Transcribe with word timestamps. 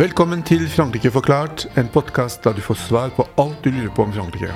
Velkommen 0.00 0.40
til 0.40 0.62
Frankrike 0.72 1.10
forklart, 1.12 1.66
en 1.76 1.88
podkast 1.92 2.40
der 2.46 2.54
du 2.56 2.62
får 2.64 2.78
svar 2.80 3.10
på 3.12 3.26
alt 3.42 3.58
du 3.60 3.68
lurer 3.68 3.90
på 3.92 4.06
om 4.06 4.14
Frankrike. 4.14 4.48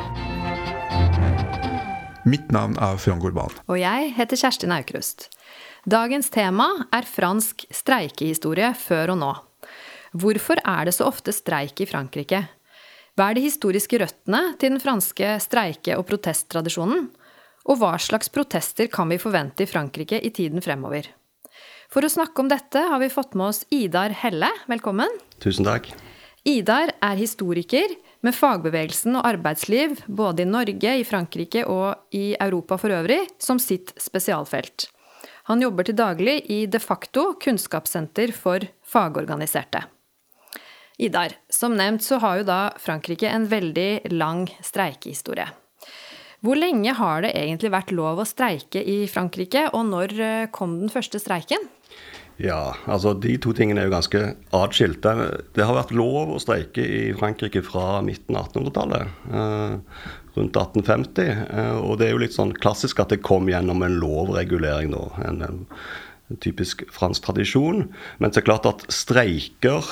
Mitt 2.24 2.48
navn 2.48 2.78
er 2.80 2.96
Frank 2.96 3.26
Urban. 3.28 3.52
Og 3.68 3.76
jeg 3.76 4.14
heter 4.16 4.40
Kjerstin 4.40 4.72
Aukrust. 4.72 5.26
Dagens 5.84 6.32
tema 6.32 6.70
er 6.96 7.04
fransk 7.04 7.66
streikehistorie 7.68 8.72
før 8.72 9.12
og 9.12 9.20
nå. 9.20 9.32
Hvorfor 10.16 10.64
er 10.64 10.88
det 10.88 10.96
så 10.96 11.10
ofte 11.10 11.34
streik 11.36 11.84
i 11.84 11.90
Frankrike? 11.92 12.46
Hva 13.14 13.28
er 13.30 13.38
de 13.38 13.44
historiske 13.44 13.98
røttene 14.02 14.40
til 14.58 14.72
den 14.72 14.80
franske 14.82 15.36
streike- 15.38 15.94
og 15.94 16.02
protesttradisjonen? 16.08 17.12
Og 17.70 17.78
hva 17.78 17.92
slags 18.02 18.26
protester 18.34 18.88
kan 18.90 19.06
vi 19.12 19.20
forvente 19.22 19.62
i 19.62 19.70
Frankrike 19.70 20.18
i 20.18 20.32
tiden 20.34 20.64
fremover? 20.64 21.06
For 21.94 22.02
å 22.02 22.10
snakke 22.10 22.42
om 22.42 22.50
dette 22.50 22.82
har 22.90 22.98
vi 22.98 23.12
fått 23.12 23.36
med 23.38 23.52
oss 23.52 23.62
Idar 23.70 24.10
Helle. 24.18 24.50
Velkommen. 24.66 25.14
Tusen 25.38 25.62
takk. 25.68 25.92
Idar 26.42 26.90
er 26.98 27.22
historiker 27.22 27.94
med 28.26 28.34
fagbevegelsen 28.34 29.14
og 29.14 29.30
arbeidsliv 29.30 30.02
både 30.10 30.42
i 30.42 30.50
Norge, 30.50 30.98
i 30.98 31.06
Frankrike 31.06 31.62
og 31.70 32.18
i 32.18 32.34
Europa 32.34 32.82
for 32.82 32.98
øvrig 32.98 33.22
som 33.38 33.62
sitt 33.62 33.94
spesialfelt. 33.94 34.90
Han 35.46 35.62
jobber 35.62 35.86
til 35.86 36.02
daglig 36.02 36.40
i 36.50 36.64
De 36.66 36.82
facto 36.82 37.30
kunnskapssenter 37.38 38.34
for 38.34 38.66
fagorganiserte. 38.82 39.86
Idar, 40.98 41.34
som 41.50 41.74
nevnt 41.74 42.04
så 42.06 42.20
har 42.22 42.40
jo 42.40 42.46
da 42.46 42.60
Frankrike 42.78 43.26
en 43.26 43.48
veldig 43.50 44.14
lang 44.14 44.46
streikehistorie. 44.62 45.48
Hvor 46.44 46.58
lenge 46.60 46.92
har 46.94 47.24
det 47.24 47.32
egentlig 47.34 47.72
vært 47.72 47.94
lov 47.96 48.20
å 48.20 48.28
streike 48.28 48.82
i 48.84 49.04
Frankrike, 49.10 49.70
og 49.72 49.88
når 49.88 50.18
eh, 50.20 50.50
kom 50.52 50.76
den 50.82 50.92
første 50.92 51.18
streiken? 51.18 51.62
Ja, 52.36 52.74
altså 52.90 53.14
de 53.14 53.36
to 53.38 53.52
tingene 53.54 53.80
er 53.80 53.88
jo 53.88 53.94
ganske 53.94 54.22
atskilte. 54.58 55.14
Det 55.54 55.64
har 55.64 55.76
vært 55.76 55.94
lov 55.94 56.34
å 56.34 56.40
streike 56.42 56.82
i 56.82 57.02
Frankrike 57.16 57.62
fra 57.64 58.02
midten 58.04 58.36
av 58.36 58.50
1800-tallet. 58.50 59.14
Eh, 59.30 59.76
rundt 60.34 60.58
1850. 60.58 61.30
Eh, 61.46 61.76
og 61.78 61.98
det 62.00 62.08
er 62.08 62.14
jo 62.14 62.22
litt 62.24 62.36
sånn 62.36 62.54
klassisk 62.58 63.02
at 63.02 63.14
det 63.14 63.22
kom 63.24 63.48
gjennom 63.50 63.82
en 63.86 63.98
lovregulering 64.02 64.92
da. 64.94 65.04
En, 65.30 65.64
typisk 66.42 66.82
fransk 66.92 67.24
tradisjon. 67.26 67.84
Men 68.18 68.32
det 68.32 68.40
er 68.40 68.46
klart 68.46 68.68
at 68.68 68.84
streiker 68.92 69.84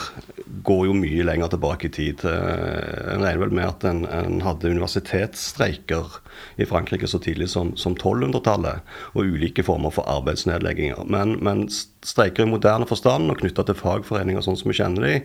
går 0.67 0.87
jo 0.89 0.97
mye 0.97 1.27
lenger 1.27 1.53
tilbake 1.53 1.89
i 1.89 1.93
tid. 1.95 2.25
Eh, 2.29 3.15
en 3.15 3.25
regner 3.25 3.43
vel 3.45 3.55
med 3.57 3.69
at 3.69 3.87
en, 3.89 4.05
en, 4.07 4.41
hadde 4.45 4.73
universitetsstreiker 4.73 6.19
i 6.62 6.67
Frankrike 6.69 7.09
så 7.11 7.21
tidlig 7.23 7.51
som, 7.53 7.75
som 7.81 7.97
1200-tallet, 7.97 8.83
og 9.15 9.33
ulike 9.34 9.65
former 9.67 9.95
for 9.95 10.09
arbeidsnedlegginger. 10.11 11.05
Men, 11.12 11.37
men 11.45 11.67
streiker 11.71 12.47
i 12.47 12.53
moderne 12.53 12.89
forstand 12.89 13.31
og 13.33 13.41
knytta 13.43 13.67
til 13.69 13.79
fagforeninger 13.79 14.45
sånn 14.45 14.59
som 14.61 14.73
vi 14.73 14.79
kjenner 14.81 15.09
de, 15.09 15.17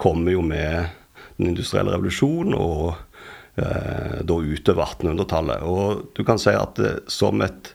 kommer 0.00 0.34
jo 0.34 0.44
med 0.44 0.90
den 1.38 1.52
industrielle 1.52 1.94
revolusjonen 1.94 2.56
og 2.58 2.94
eh, 3.58 4.20
da 4.26 4.38
utover 4.38 4.84
1800-tallet. 4.84 5.66
Og 5.66 6.14
du 6.18 6.24
kan 6.26 6.40
si 6.42 6.54
at 6.54 6.78
det, 6.80 6.94
som 7.12 7.42
et 7.46 7.72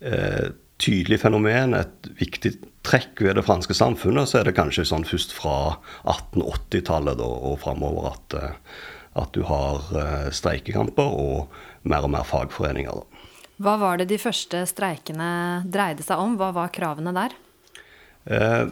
eh, 0.00 0.52
tydelig 0.82 1.20
fenomen, 1.22 1.76
et 1.78 2.08
viktig 2.18 2.56
trekk 2.86 3.22
ved 3.24 3.38
det 3.38 3.44
franske 3.46 3.76
samfunnet, 3.76 4.28
så 4.28 4.40
er 4.40 4.48
det 4.48 4.56
kanskje 4.58 4.86
sånn 4.88 5.06
først 5.08 5.34
fra 5.36 5.78
1880-tallet 6.02 7.22
og 7.24 7.56
framover 7.62 8.10
at, 8.12 8.36
eh, 8.38 8.84
at, 9.22 9.32
du 9.36 9.46
har 9.48 9.88
eh, 9.94 10.30
streikekamper 10.34 11.18
og 11.24 11.54
mer 11.88 12.06
og 12.06 12.14
mer 12.16 12.26
fagforeninger. 12.28 13.00
Da. 13.00 13.26
Hva 13.64 13.76
var 13.78 14.00
det 14.00 14.08
de 14.10 14.18
første 14.18 14.64
streikene 14.66 15.64
dreide 15.70 16.04
seg 16.04 16.20
om? 16.20 16.38
Hva 16.40 16.50
var 16.56 16.74
kravene 16.74 17.14
der? 17.14 17.36
Eh, 18.26 18.64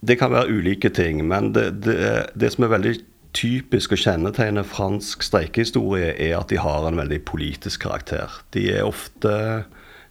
det 0.00 0.18
kan 0.20 0.34
være 0.34 0.52
ulike 0.52 0.92
ting, 0.94 1.24
men 1.26 1.54
det, 1.56 1.70
det, 1.86 1.98
det 2.38 2.52
som 2.54 2.68
er 2.68 2.76
veldig 2.76 2.98
typisk 3.36 3.92
og 3.94 4.00
kjennetegner 4.02 4.66
fransk 4.66 5.24
streikehistorie, 5.26 6.12
er 6.14 6.36
at 6.38 6.52
de 6.52 6.60
har 6.60 6.86
en 6.86 6.98
veldig 7.00 7.20
politisk 7.28 7.84
karakter. 7.86 8.40
De 8.54 8.68
er 8.72 8.86
ofte 8.86 9.32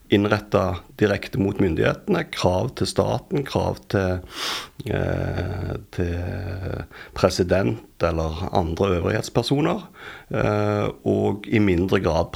innretta 0.09 0.77
direkte 0.99 1.39
mot 1.39 1.59
myndighetene. 1.59 2.23
Krav 2.31 2.71
til 2.79 2.87
staten, 2.87 3.43
krav 3.45 3.79
til, 3.91 4.19
eh, 4.89 5.73
til 5.91 6.83
president 7.13 8.03
eller 8.03 8.49
andre 8.55 8.89
øvrighetspersoner. 8.97 9.87
Eh, 10.31 10.89
og 11.05 11.47
i 11.47 11.59
mindre 11.59 11.99
grad 11.99 12.31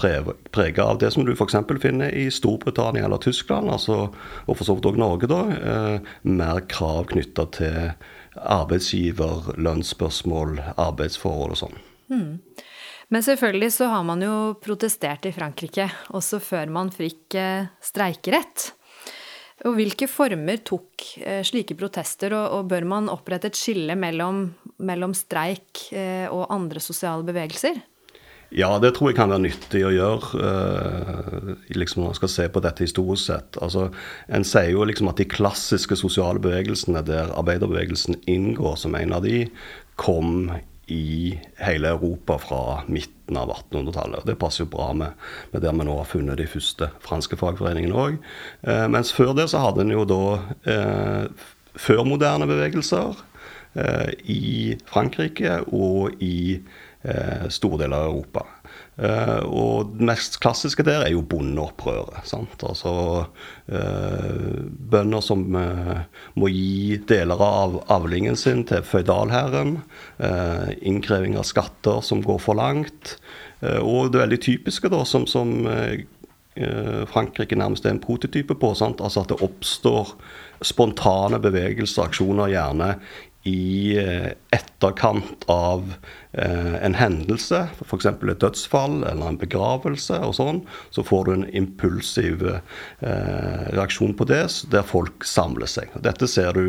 prega 0.51 0.83
av 0.83 0.99
det 0.99 1.13
som 1.13 1.25
du 1.25 1.33
f.eks. 1.33 1.55
finner 1.81 2.09
i 2.09 2.29
Storbritannia 2.29 3.05
eller 3.05 3.17
Tyskland, 3.17 3.69
altså, 3.69 4.09
og 4.47 4.57
for 4.57 4.63
så 4.63 4.75
vidt 4.75 4.89
òg 4.91 4.97
Norge, 4.97 5.27
da. 5.27 5.41
Eh, 5.51 5.99
mer 6.23 6.59
krav 6.67 7.05
knytta 7.13 7.45
til 7.51 7.93
arbeidsgiver, 8.35 9.55
lønnsspørsmål, 9.57 10.59
arbeidsforhold 10.77 11.51
og 11.51 11.57
sånn. 11.57 11.79
Mm. 12.11 12.39
Men 13.11 13.23
selvfølgelig 13.23 13.73
så 13.75 13.89
har 13.91 14.03
man 14.07 14.21
jo 14.23 14.35
protestert 14.63 15.25
i 15.27 15.33
Frankrike, 15.35 15.89
også 16.15 16.39
før 16.43 16.71
man 16.71 16.91
fikk 16.95 17.35
eh, 17.35 17.67
streikerett. 17.83 18.69
Og 19.67 19.75
hvilke 19.75 20.07
former 20.09 20.61
tok 20.65 21.03
eh, 21.19 21.41
slike 21.45 21.75
protester, 21.77 22.33
og, 22.39 22.69
bør 22.71 22.87
man 22.87 23.11
opprette 23.11 23.51
et 23.51 23.59
skille 23.59 23.97
mellom, 23.99 24.45
mellom 24.79 25.15
streik 25.17 25.89
eh, 25.91 26.31
og 26.31 26.47
andre 26.55 26.79
sosiale 26.79 27.27
bevegelser? 27.27 27.83
Ja, 28.55 28.71
det 28.83 28.93
tror 28.95 29.11
jeg 29.11 29.19
kan 29.19 29.31
være 29.31 29.45
nyttig 29.45 29.83
å 29.87 29.93
gjøre 29.95 31.53
liksom 31.71 32.01
når 32.01 32.09
man 32.09 32.17
skal 32.17 32.31
se 32.33 32.47
på 32.51 32.63
dette 32.63 32.83
historisk 32.83 33.29
sett. 33.29 33.59
Altså, 33.63 33.85
En 34.27 34.43
sier 34.47 34.73
jo 34.73 34.83
liksom 34.87 35.07
at 35.07 35.19
de 35.19 35.27
klassiske 35.31 35.95
sosiale 35.99 36.39
bevegelsene, 36.43 37.03
der 37.07 37.31
arbeiderbevegelsen 37.31 38.19
inngår 38.27 38.75
som 38.79 38.97
en 38.99 39.15
av 39.15 39.23
de, 39.23 39.45
kom 39.95 40.49
i 40.91 41.39
hele 41.61 41.93
Europa 41.95 42.37
fra 42.41 42.61
midten 42.91 43.37
av 43.39 43.51
1800-tallet. 43.55 44.25
Det 44.27 44.37
passer 44.39 44.65
jo 44.65 44.71
bra 44.73 44.91
med, 44.97 45.17
med, 45.53 45.63
der 45.63 45.75
vi 45.77 45.87
nå 45.87 45.95
har 46.01 46.09
funnet 46.09 46.39
de 46.41 46.49
første 46.51 46.91
franske 47.03 47.39
fagforeningene 47.39 47.97
òg. 47.97 48.19
Eh, 48.67 48.85
mens 48.91 49.13
før 49.15 49.33
det 49.37 49.49
så 49.51 49.63
hadde 49.63 49.85
en 49.85 49.95
jo 49.95 50.05
da 50.09 50.23
eh, 50.73 51.49
førmoderne 51.79 52.49
bevegelser 52.49 53.15
eh, 53.79 54.11
i 54.29 54.43
Frankrike 54.89 55.61
og 55.71 56.21
i 56.23 56.59
eh, 56.59 57.47
store 57.49 57.85
deler 57.85 58.01
av 58.01 58.11
Europa. 58.11 58.45
Uh, 58.99 59.41
og 59.47 59.93
det 59.95 60.03
mest 60.09 60.35
klassiske 60.43 60.83
der 60.83 61.05
er 61.05 61.13
jo 61.13 61.23
bondeopprøret. 61.25 62.25
Sant? 62.27 62.61
Altså 62.67 62.91
uh, 63.23 64.57
bønder 64.91 65.23
som 65.23 65.45
uh, 65.55 66.03
må 66.35 66.51
gi 66.51 66.99
deler 67.09 67.39
av 67.41 67.79
avlingen 67.93 68.35
sin 68.37 68.65
til 68.67 68.83
føydalherren. 68.85 69.79
innkreving 70.81 71.37
av 71.39 71.47
skatter 71.47 72.01
som 72.05 72.21
går 72.21 72.39
for 72.43 72.59
langt. 72.59 73.15
og 73.61 74.11
det 74.11 74.19
veldig 74.21 74.39
typiske, 74.41 74.89
da, 74.89 75.03
som, 75.05 75.25
som 75.25 75.65
Frankrike 77.09 77.55
nærmest 77.55 77.85
er 77.85 77.95
en 77.95 78.01
prototype 78.01 78.55
på. 78.55 78.73
Sant? 78.77 79.01
Altså 79.01 79.23
at 79.23 79.29
det 79.29 79.41
oppstår 79.41 80.13
spontane 80.61 81.39
bevegelser, 81.41 82.05
aksjoner, 82.05 82.51
gjerne 82.53 82.95
i 83.43 83.97
eh, 83.97 84.33
etterkant 84.53 85.45
av 85.49 85.95
eh, 86.31 86.75
en 86.85 86.95
hendelse, 86.97 87.63
f.eks. 87.81 88.05
et 88.05 88.43
dødsfall 88.43 89.01
eller 89.01 89.31
en 89.31 89.39
begravelse, 89.41 90.19
og 90.21 90.35
sånn, 90.37 90.61
så 90.93 91.05
får 91.05 91.25
du 91.25 91.33
en 91.33 91.47
impulsiv 91.63 92.45
eh, 92.45 92.61
reaksjon 93.73 94.13
på 94.17 94.29
det, 94.29 94.43
der 94.73 94.85
folk 94.85 95.25
samler 95.25 95.69
seg. 95.69 95.93
Dette 96.05 96.29
ser 96.29 96.53
du 96.57 96.65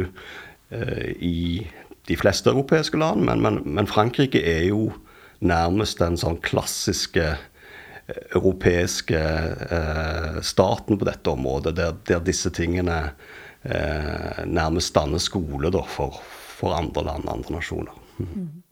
i 0.72 1.66
de 2.08 2.16
fleste 2.16 2.48
europeiske 2.48 2.96
land, 2.96 3.26
men, 3.28 3.42
men, 3.44 3.58
men, 3.76 3.84
Frankrike 3.84 4.40
er 4.40 4.62
jo 4.70 4.86
nærmest 5.44 6.00
den 6.00 6.16
sånn 6.16 6.38
klassiske 6.40 7.34
europeiske 8.32 9.20
staten 10.40 10.96
på 10.96 11.10
dette 11.10 11.34
området, 11.34 11.74
der, 11.76 11.92
der 12.08 12.24
disse 12.24 12.48
tingene 12.56 13.02
nærmest 14.48 14.96
danner 14.96 15.20
skole 15.20 15.68
da, 15.76 15.84
for, 15.84 16.22
for 16.62 16.78
andre 16.78 17.10
land, 17.10 17.28
andre 17.28 17.58
nasjoner. 17.58 17.98
Mm. 18.22 18.62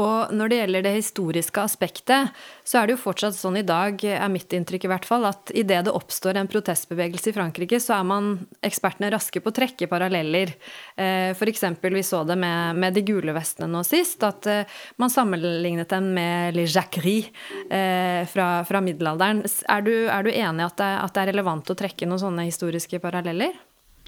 Og 0.00 0.30
når 0.32 0.48
det 0.48 0.56
gjelder 0.56 0.84
det 0.86 0.92
historiske 0.96 1.60
aspektet, 1.60 2.30
så 2.64 2.78
er 2.78 2.88
det 2.88 2.94
jo 2.94 3.02
fortsatt 3.02 3.36
sånn 3.36 3.58
i 3.60 3.64
dag, 3.66 4.00
er 4.00 4.30
mitt 4.32 4.52
inntrykk 4.56 4.86
i 4.86 4.90
hvert 4.90 5.04
fall, 5.04 5.26
at 5.28 5.52
idet 5.52 5.82
det 5.84 5.92
oppstår 5.92 6.38
en 6.40 6.48
protestbevegelse 6.48 7.28
i 7.28 7.34
Frankrike, 7.36 7.76
så 7.82 7.98
er 7.98 8.06
man 8.08 8.30
ekspertene 8.64 9.10
raske 9.12 9.42
på 9.44 9.52
å 9.52 9.56
trekke 9.58 9.90
paralleller. 9.92 10.54
Eh, 10.96 11.36
F.eks. 11.36 11.66
vi 11.84 12.04
så 12.08 12.22
det 12.24 12.38
med, 12.40 12.80
med, 12.80 12.96
de 12.96 13.04
gule 13.04 13.34
vestene 13.36 13.68
nå 13.68 13.82
sist, 13.84 14.24
at 14.24 14.48
eh, 14.48 14.78
man 14.96 15.12
sammenlignet 15.12 15.92
dem 15.92 16.08
med 16.16 16.56
Les 16.56 16.72
Jacqueries 16.72 17.28
eh, 17.68 18.24
fra, 18.32 18.48
fra, 18.64 18.80
middelalderen. 18.80 19.44
Er 19.68 19.84
du, 19.84 19.92
er 20.08 20.24
du 20.24 20.32
enig 20.32 20.64
i 20.64 20.70
at, 20.70 20.80
at 20.80 21.12
det 21.12 21.26
er 21.26 21.34
relevant 21.34 21.68
å 21.68 21.76
trekke 21.76 22.08
noen 22.08 22.24
sånne 22.24 22.48
historiske 22.48 23.02
paralleller? 23.04 23.52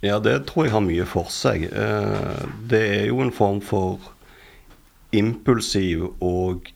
Ja, 0.04 0.18
det 0.20 0.42
tror 0.50 0.66
jeg 0.66 0.74
har 0.74 0.84
mye 0.84 1.06
for 1.08 1.30
seg. 1.32 1.64
Eh, 1.72 2.44
det 2.68 2.82
er 2.98 3.06
jo 3.08 3.22
en 3.24 3.32
form 3.32 3.62
for 3.64 4.12
impulsiv 5.16 6.10
og 6.24 6.68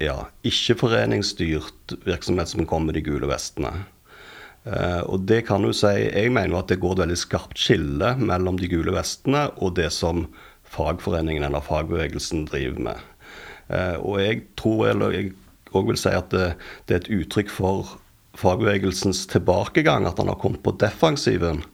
ja, 0.00 0.30
ikke-foreningsstyrt 0.46 1.98
virksomhet 2.06 2.52
som 2.54 2.64
kommer 2.64 2.90
med 2.90 3.00
de 3.00 3.04
gule 3.04 3.28
vestene. 3.28 3.74
Uh, 4.60 5.00
og 5.08 5.22
det 5.24 5.46
kan 5.48 5.64
du 5.64 5.70
si 5.72 5.88
Jeg 5.88 6.28
mener 6.36 6.58
at 6.58 6.68
det 6.68 6.82
går 6.82 6.98
et 6.98 7.00
veldig 7.06 7.16
skarpt 7.16 7.56
skille 7.56 8.10
mellom 8.20 8.58
de 8.60 8.68
gule 8.68 8.92
vestene 8.92 9.46
og 9.56 9.78
det 9.78 9.86
som 9.96 10.26
fagforeningen 10.68 11.46
eller 11.46 11.64
fagbevegelsen 11.64 12.44
driver 12.50 12.82
med. 12.90 13.06
Uh, 13.72 13.96
og 14.04 14.20
jeg 14.20 14.42
tror, 14.60 14.90
eller 14.92 15.16
jeg 15.16 15.32
òg 15.72 15.88
vil 15.88 16.00
si 16.00 16.12
at 16.12 16.28
det, 16.34 16.52
det, 16.86 16.96
er 16.96 17.00
et 17.00 17.12
uttrykk 17.22 17.52
for 17.54 17.96
fagbevegelsens 18.40 19.24
tilbakegang, 19.32 20.04
at 20.06 20.20
han 20.20 20.28
har 20.28 20.38
kommet 20.40 20.62
på 20.64 20.76
defensiven. 20.80 21.64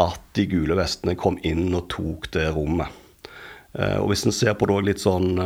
At 0.00 0.20
de 0.36 0.46
gule 0.48 0.76
vestene 0.78 1.16
kom 1.20 1.36
inn 1.44 1.74
og 1.76 1.90
tok 1.92 2.30
det 2.32 2.46
rommet. 2.54 2.88
Uh, 3.76 4.00
og 4.00 4.12
hvis 4.12 4.24
en 4.28 4.36
ser 4.36 4.56
på 4.56 4.68
det 4.68 4.80
litt 4.86 5.02
sånn 5.04 5.36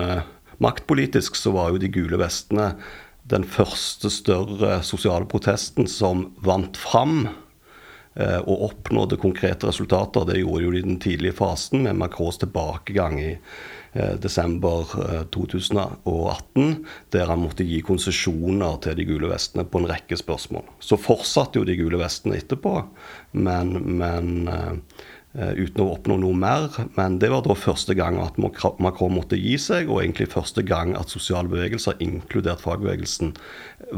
maktpolitisk, 0.63 1.37
så 1.37 1.53
var 1.55 1.73
jo 1.73 1.81
de 1.83 1.91
gule 1.93 2.19
vestene 2.21 2.75
den 3.27 3.45
første 3.49 4.11
større 4.13 4.81
sosiale 4.87 5.27
protesten 5.29 5.89
som 5.91 6.29
vant 6.47 6.79
fram 6.79 7.27
eh, 7.27 7.35
og 8.17 8.63
oppnådde 8.71 9.19
konkrete 9.21 9.69
resultater. 9.69 10.25
Det 10.29 10.39
gjorde 10.41 10.65
jo 10.65 10.75
de 10.75 10.81
i 10.81 10.87
den 10.87 11.01
tidlige 11.03 11.37
fasen, 11.37 11.83
med 11.85 11.99
Macrons 12.01 12.39
tilbakegang 12.41 13.19
i 13.21 13.33
eh, 13.35 14.15
desember 14.23 14.95
eh, 15.05 15.25
2018, 15.35 16.87
der 17.13 17.33
han 17.33 17.43
måtte 17.45 17.67
gi 17.67 17.83
konsesjoner 17.85 18.81
til 18.85 18.97
de 18.97 19.09
gule 19.09 19.33
vestene 19.33 19.67
på 19.69 19.83
en 19.83 19.91
rekke 19.91 20.17
spørsmål. 20.17 20.65
Så 20.81 21.01
fortsatte 21.01 21.61
jo 21.61 21.69
de 21.69 21.77
gule 21.77 22.01
vestene 22.01 22.41
etterpå, 22.41 22.79
men, 23.37 23.77
men 24.01 24.33
eh, 24.49 25.05
Eh, 25.37 25.53
uten 25.53 25.83
å 25.85 25.91
oppnå 25.93 26.17
noe 26.23 26.37
mer. 26.37 26.71
Men 26.97 27.19
det 27.21 27.29
var 27.33 27.43
da 27.45 27.57
første 27.59 27.97
gang 27.99 28.17
at 28.23 28.39
Macron 28.41 29.17
måtte 29.17 29.37
gi 29.37 29.57
seg, 29.61 29.91
og 29.91 30.01
egentlig 30.01 30.31
første 30.33 30.65
gang 30.65 30.95
at 30.97 31.13
sosiale 31.13 31.51
bevegelser, 31.53 31.99
inkludert 32.01 32.65
fagbevegelsen, 32.65 33.35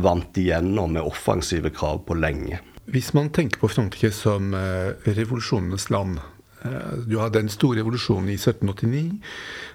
vant 0.02 0.40
igjennom 0.40 0.96
med 0.98 1.06
offensive 1.06 1.70
krav 1.74 2.02
på 2.08 2.18
lenge. 2.18 2.58
Hvis 2.88 3.12
man 3.14 3.28
tenker 3.30 3.60
på 3.60 3.68
Frankrike 3.68 4.10
som 4.14 4.54
eh, 4.56 4.96
revolusjonenes 5.04 5.90
land 5.92 6.20
eh, 6.64 6.94
Du 7.04 7.18
hadde 7.20 7.42
den 7.42 7.52
store 7.52 7.82
revolusjonen 7.82 8.30
i 8.32 8.38
1789. 8.38 9.20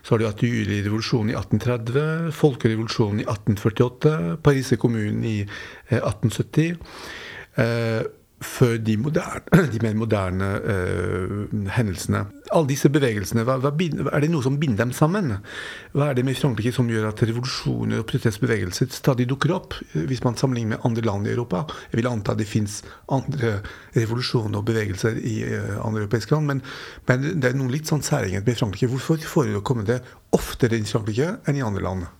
Så 0.02 0.14
har 0.14 0.20
du 0.20 0.26
hatt 0.28 0.44
julirevolusjonen 0.44 1.30
i 1.30 1.38
1830, 1.38 2.34
folkerevolusjonen 2.34 3.22
i 3.22 3.28
1848, 3.28 4.18
Paris 4.44 4.74
kommune 4.82 5.30
i 5.30 5.40
1870 5.94 6.78
før 8.46 8.78
de, 8.78 8.96
moderne, 9.02 9.68
de 9.74 9.82
mer 9.84 9.98
moderne 9.98 10.50
uh, 10.64 11.68
hendelsene. 11.76 12.24
Alle 12.54 12.70
disse 12.70 12.92
bevegelsene, 12.94 13.46
hva, 13.48 13.58
hva, 13.64 13.72
er 13.74 14.24
det 14.24 14.30
noe 14.32 14.46
som 14.46 14.60
binder 14.62 14.84
dem 14.84 14.94
sammen? 14.96 15.32
Hva 15.96 16.12
er 16.12 16.18
det 16.18 16.26
med 16.28 16.38
Frankrike 16.38 16.74
som 16.76 16.90
gjør 16.92 17.10
at 17.10 17.24
revolusjoner 17.26 18.04
og 18.04 18.08
protestbevegelser 18.12 18.92
stadig 18.94 19.28
dukker 19.32 19.56
opp, 19.56 19.78
hvis 19.94 20.24
man 20.26 20.38
sammenligner 20.40 20.76
med 20.76 20.88
andre 20.90 21.06
land 21.08 21.30
i 21.30 21.34
Europa? 21.34 21.64
Jeg 21.92 22.02
vil 22.02 22.12
anta 22.12 22.38
det 22.38 22.50
fins 22.50 22.82
andre 23.14 23.56
revolusjoner 23.98 24.60
og 24.60 24.68
bevegelser 24.70 25.20
i 25.20 25.38
uh, 25.48 25.78
andre 25.84 26.06
europeiske 26.06 26.36
land, 26.36 26.52
men, 26.52 26.66
men, 27.10 27.30
det 27.42 27.52
er 27.52 27.60
noe 27.60 27.74
litt 27.74 27.90
sånn 27.90 28.06
særegent 28.06 28.48
med 28.48 28.60
Frankrike. 28.60 28.92
Hvorfor 28.92 29.24
forekommer 29.38 29.88
det 29.88 30.04
oftere 30.36 30.78
i 30.80 30.86
Frankrike 30.88 31.38
enn 31.48 31.60
i 31.60 31.66
andre 31.66 31.88
land? 31.88 32.12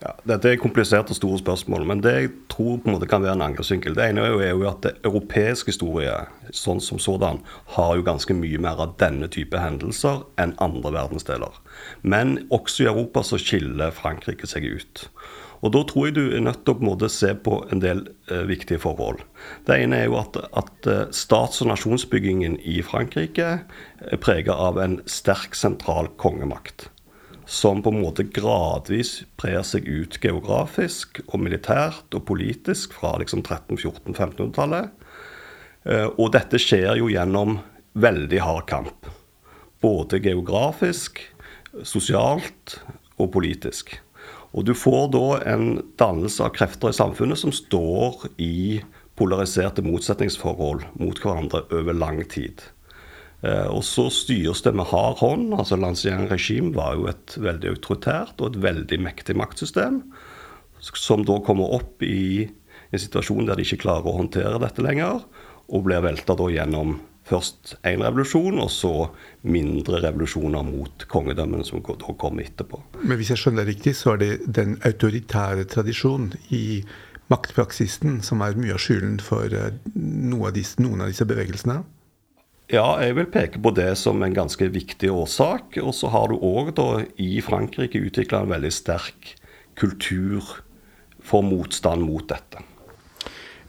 Ja, 0.00 0.14
dette 0.24 0.48
er 0.48 0.60
kompliserte 0.60 1.12
og 1.12 1.18
store 1.18 1.38
spørsmål, 1.42 1.82
men 1.84 1.98
det 2.00 2.12
jeg 2.14 2.28
tror 2.48 2.78
på 2.80 2.88
en 2.88 2.94
måte 2.94 3.08
kan 3.08 3.20
være 3.20 3.34
en 3.36 3.42
angrepsvinkel 3.44 3.92
Det 3.98 4.06
ene 4.08 4.22
er 4.24 4.54
jo 4.54 4.62
at 4.70 4.86
europeisk 5.04 5.68
historie 5.68 6.14
sånn 6.56 6.80
som 6.80 6.96
sådan, 6.96 7.42
har 7.74 7.98
jo 7.98 8.06
ganske 8.06 8.32
mye 8.32 8.56
mer 8.64 8.80
av 8.80 8.94
denne 9.02 9.28
type 9.28 9.60
hendelser 9.60 10.22
enn 10.40 10.54
andre 10.64 10.94
verdensdeler. 10.94 11.58
Men 12.00 12.38
også 12.48 12.86
i 12.86 12.88
Europa 12.88 13.22
så 13.28 13.36
skiller 13.36 13.92
Frankrike 13.92 14.48
seg 14.48 14.64
ut. 14.72 15.04
Og 15.60 15.74
Da 15.76 15.82
tror 15.84 16.06
jeg 16.08 16.16
du 16.16 16.22
er 16.32 16.40
nødt 16.40 16.64
til 16.64 16.88
å 16.88 17.08
se 17.12 17.34
på 17.34 17.58
en 17.70 17.82
del 17.84 18.00
eh, 18.30 18.46
viktige 18.48 18.80
forhold. 18.80 19.20
Det 19.68 19.76
ene 19.76 19.98
er 19.98 20.08
jo 20.08 20.16
at, 20.16 20.38
at 20.56 20.88
eh, 20.88 21.10
stats- 21.12 21.60
og 21.60 21.68
nasjonsbyggingen 21.68 22.56
i 22.64 22.80
Frankrike 22.80 23.50
er 24.00 24.24
prega 24.24 24.56
av 24.56 24.80
en 24.80 25.02
sterk 25.04 25.54
sentral 25.54 26.08
kongemakt 26.16 26.88
som 27.50 27.80
på 27.82 27.90
en 27.90 28.02
måte 28.04 28.22
gradvis 28.30 29.24
brer 29.40 29.64
seg 29.66 29.88
ut 29.90 30.20
geografisk 30.22 31.18
og 31.26 31.40
militært 31.42 32.14
og 32.14 32.22
politisk 32.28 32.94
fra 32.94 33.16
liksom 33.18 33.42
13-14-1500-tallet. 33.42 34.92
Eh, 35.82 36.06
og 36.14 36.30
dette 36.36 36.60
skjer 36.62 37.00
jo 37.00 37.10
gjennom 37.10 37.58
veldig 37.98 38.40
hard 38.46 38.68
kamp. 38.70 39.10
Både 39.82 40.20
geografisk, 40.22 41.18
sosialt 41.82 42.78
og 43.18 43.32
politisk. 43.34 43.96
Og 44.54 44.66
du 44.70 44.74
får 44.78 45.10
da 45.16 45.26
en 45.50 45.80
dannelse 45.98 46.46
av 46.46 46.54
krefter 46.54 46.94
i 46.94 47.00
samfunnet 47.00 47.42
som 47.42 47.54
står 47.54 48.28
i 48.38 48.78
polariserte 49.18 49.82
motsetningsforhold 49.82 50.86
mot 51.02 51.18
hverandre 51.18 51.64
over 51.74 51.98
lang 51.98 52.22
tid. 52.30 52.62
Eh, 53.42 53.68
og 53.72 53.82
så 53.86 54.08
styres 54.12 54.62
det 54.66 54.74
med 54.76 54.90
hard 54.90 55.20
hånd. 55.22 55.54
altså 55.56 55.78
Lancien-regime 55.80 56.74
var 56.76 56.96
jo 56.98 57.08
et 57.10 57.36
veldig 57.40 57.74
autoritært 57.74 58.40
og 58.40 58.52
et 58.52 58.62
veldig 58.62 59.00
mektig 59.00 59.36
maktsystem, 59.40 60.02
som 60.80 61.24
da 61.28 61.38
kommer 61.44 61.76
opp 61.80 62.02
i 62.04 62.48
en 62.90 63.00
situasjon 63.00 63.46
der 63.48 63.56
de 63.56 63.64
ikke 63.64 63.84
klarer 63.84 64.08
å 64.08 64.18
håndtere 64.18 64.60
dette 64.60 64.84
lenger, 64.84 65.22
og 65.70 65.86
blir 65.86 66.02
velta 66.02 66.34
gjennom 66.50 66.98
først 67.30 67.76
én 67.86 68.02
revolusjon, 68.02 68.58
og 68.58 68.70
så 68.74 68.94
mindre 69.46 70.00
revolusjoner 70.02 70.64
mot 70.66 71.04
kongedømmene 71.12 71.66
som 71.66 71.84
da 71.84 72.14
kommer 72.18 72.48
etterpå. 72.48 72.80
Men 73.04 73.20
hvis 73.20 73.30
jeg 73.34 73.42
skjønner 73.42 73.64
det 73.64 73.76
riktig, 73.76 73.94
så 74.00 74.16
er 74.16 74.22
det 74.24 74.32
den 74.58 74.74
autoritære 74.88 75.68
tradisjonen 75.70 76.34
i 76.50 76.82
maktpraksisen 77.30 78.18
som 78.26 78.42
er 78.42 78.58
mye 78.58 78.74
av 78.74 78.82
skylden 78.82 79.20
for 79.22 79.54
eh, 79.54 79.76
noen 79.94 81.04
av 81.04 81.12
disse 81.12 81.28
bevegelsene? 81.28 81.84
Ja, 82.70 83.00
jeg 83.02 83.16
vil 83.18 83.26
peke 83.26 83.58
på 83.58 83.72
det 83.74 83.96
som 83.98 84.20
en 84.22 84.34
ganske 84.34 84.68
viktig 84.70 85.08
årsak. 85.10 85.80
Og 85.82 85.90
så 85.96 86.10
har 86.14 86.30
du 86.30 86.38
òg 86.38 86.70
i 87.18 87.40
Frankrike 87.42 87.98
utvikla 87.98 88.44
en 88.44 88.52
veldig 88.52 88.70
sterk 88.70 89.32
kultur 89.74 90.60
for 91.18 91.42
motstand 91.42 92.06
mot 92.06 92.28
dette. 92.30 92.62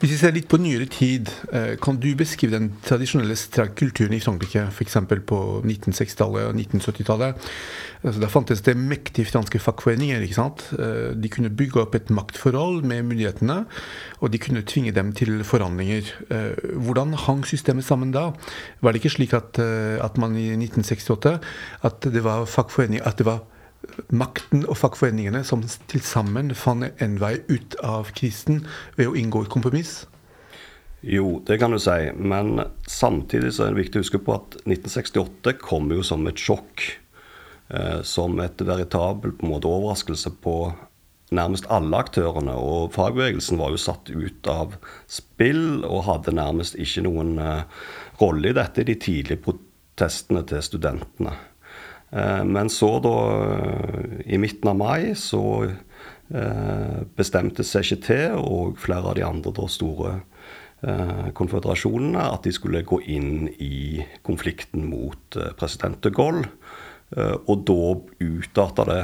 Hvis 0.01 0.15
vi 0.15 0.17
ser 0.17 0.31
litt 0.33 0.47
på 0.49 0.57
nyere 0.57 0.87
tid, 0.89 1.27
eh, 1.53 1.75
kan 1.77 1.99
du 2.01 2.07
beskrive 2.17 2.55
den 2.55 2.71
tradisjonelle 2.81 3.35
streikkulturen 3.37 4.15
i 4.17 4.19
Frankrike, 4.23 4.63
f.eks. 4.73 4.95
på 5.29 5.41
1960-tallet 5.61 6.47
og 6.47 6.57
1970-tallet? 6.57 7.45
Altså, 8.01 8.23
da 8.23 8.29
fantes 8.33 8.65
det 8.65 8.73
mektige 8.81 9.29
franske 9.29 9.61
fagforeninger. 9.61 10.25
ikke 10.25 10.39
sant? 10.39 10.65
Eh, 10.73 11.13
de 11.13 11.29
kunne 11.29 11.53
bygge 11.53 11.83
opp 11.83 11.93
et 11.93 12.09
maktforhold 12.09 12.81
med 12.81 13.11
myndighetene, 13.11 13.59
og 14.25 14.33
de 14.33 14.41
kunne 14.41 14.65
tvinge 14.65 14.95
dem 14.97 15.13
til 15.13 15.43
forhandlinger. 15.45 16.09
Eh, 16.33 16.57
hvordan 16.81 17.13
hang 17.13 17.45
systemet 17.45 17.85
sammen 17.85 18.09
da? 18.09 18.31
Var 18.81 18.91
det 18.91 19.03
ikke 19.03 19.15
slik 19.19 19.37
at, 19.37 19.61
at 19.61 20.17
man 20.17 20.33
i 20.33 20.49
1968 20.57 21.37
at 21.85 22.09
det 22.09 22.25
var 22.25 22.49
fagforeninger, 22.49 23.05
at 23.05 23.21
det 23.21 23.29
var 23.29 23.45
makten 24.13 24.65
og 24.67 24.77
fagforeningene 24.79 25.43
som 25.47 25.63
til 25.91 26.03
sammen 26.05 26.53
fant 26.57 27.01
en 27.01 27.19
vei 27.21 27.37
ut 27.49 27.77
av 27.83 28.13
krisen 28.17 28.65
ved 28.97 29.11
å 29.11 29.17
inngå 29.17 29.45
et 29.45 29.53
kompromiss? 29.53 30.01
Jo, 31.01 31.39
det 31.47 31.57
kan 31.57 31.73
du 31.73 31.79
si. 31.81 32.11
Men 32.13 32.61
samtidig 32.85 33.55
så 33.55 33.65
er 33.65 33.73
det 33.73 33.81
viktig 33.81 33.99
å 33.99 34.05
huske 34.05 34.21
på 34.21 34.35
at 34.37 34.59
1968 34.67 35.55
kom 35.63 35.89
jo 35.95 36.05
som 36.05 36.27
et 36.29 36.41
sjokk. 36.41 36.85
Eh, 37.71 38.01
som 38.01 38.39
et 38.43 38.61
veritabel 38.61 39.31
på 39.31 39.45
en 39.45 39.53
måte 39.53 39.69
overraskelse 39.69 40.33
på 40.43 40.55
nærmest 41.31 41.69
alle 41.71 42.01
aktørene. 42.03 42.55
Og 42.59 42.91
fagbevegelsen 42.95 43.59
var 43.61 43.71
jo 43.71 43.79
satt 43.79 44.11
ut 44.11 44.49
av 44.51 44.75
spill 45.09 45.85
og 45.87 46.05
hadde 46.09 46.35
nærmest 46.35 46.75
ikke 46.75 47.05
noen 47.07 47.37
eh, 47.39 47.63
rolle 48.19 48.51
i 48.51 48.57
dette 48.57 48.83
i 48.83 48.89
de 48.91 48.97
tidlige 48.99 49.43
protestene 49.45 50.43
til 50.49 50.65
studentene. 50.67 51.37
Eh, 52.11 52.43
men 52.43 52.69
så, 52.69 52.99
da, 52.99 53.15
i 54.25 54.37
midten 54.37 54.69
av 54.71 54.77
mai, 54.79 55.13
så 55.15 55.43
eh, 55.67 56.99
bestemte 57.15 57.63
CGT 57.63 58.11
og 58.35 58.79
flere 58.81 59.13
av 59.13 59.17
de 59.19 59.25
andre 59.25 59.53
da, 59.55 59.67
store 59.71 60.13
eh, 60.83 61.29
konføderasjonene 61.37 62.27
at 62.33 62.47
de 62.47 62.55
skulle 62.55 62.83
gå 62.87 63.01
inn 63.11 63.47
i 63.59 64.01
konflikten 64.27 64.89
mot 64.91 65.39
president 65.59 66.01
de 66.03 66.13
Gaulle. 66.15 66.49
Og 67.11 67.65
da 67.67 67.81
utarta 68.23 68.85
det 68.87 69.01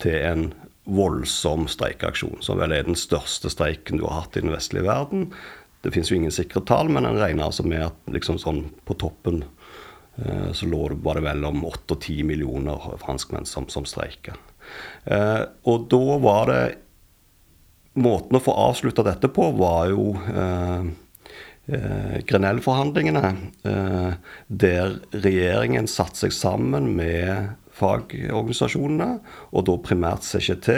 til 0.00 0.14
en 0.24 0.44
voldsom 0.88 1.66
streikeaksjon, 1.68 2.38
som 2.40 2.56
vel 2.56 2.72
er 2.72 2.86
den 2.86 2.96
største 2.96 3.50
streiken 3.52 4.00
du 4.00 4.06
har 4.06 4.22
hatt 4.22 4.38
i 4.38 4.40
den 4.40 4.54
vestlige 4.54 4.86
verden. 4.86 5.26
Det 5.84 5.92
finnes 5.92 6.08
jo 6.08 6.16
ingen 6.16 6.32
sikre 6.32 6.62
tall, 6.64 6.88
men 6.88 7.04
en 7.04 7.20
regner 7.20 7.50
altså 7.50 7.66
med 7.68 7.84
at 7.90 8.14
liksom 8.16 8.40
sånn 8.40 8.62
på 8.88 8.96
toppen 9.02 9.42
Eh, 9.44 9.59
så 10.52 10.66
lå 10.68 10.82
det, 10.92 11.00
det 11.16 11.24
vel 11.24 11.44
8 11.46 11.94
og 11.94 11.98
10 11.98 12.22
millioner 12.28 12.92
franskmenn 13.00 13.48
som, 13.48 13.68
som 13.72 13.86
streika. 13.88 14.36
Eh, 15.04 15.42
og 15.68 15.90
da 15.90 16.20
var 16.22 16.50
det 16.52 16.62
Måten 18.00 18.38
å 18.38 18.40
få 18.40 18.52
avslutta 18.54 19.02
dette 19.02 19.28
på 19.34 19.48
var 19.58 19.88
jo 19.90 20.12
eh, 20.14 20.84
eh, 21.74 22.18
Grenell-forhandlingene, 22.22 23.32
eh, 23.66 24.12
der 24.46 24.92
regjeringen 25.10 25.90
satte 25.90 26.22
seg 26.22 26.36
sammen 26.36 26.86
med 26.94 27.56
fagorganisasjonene, 27.74 29.08
og 29.50 29.66
da 29.66 29.76
primært 29.82 30.22
CGT. 30.22 30.70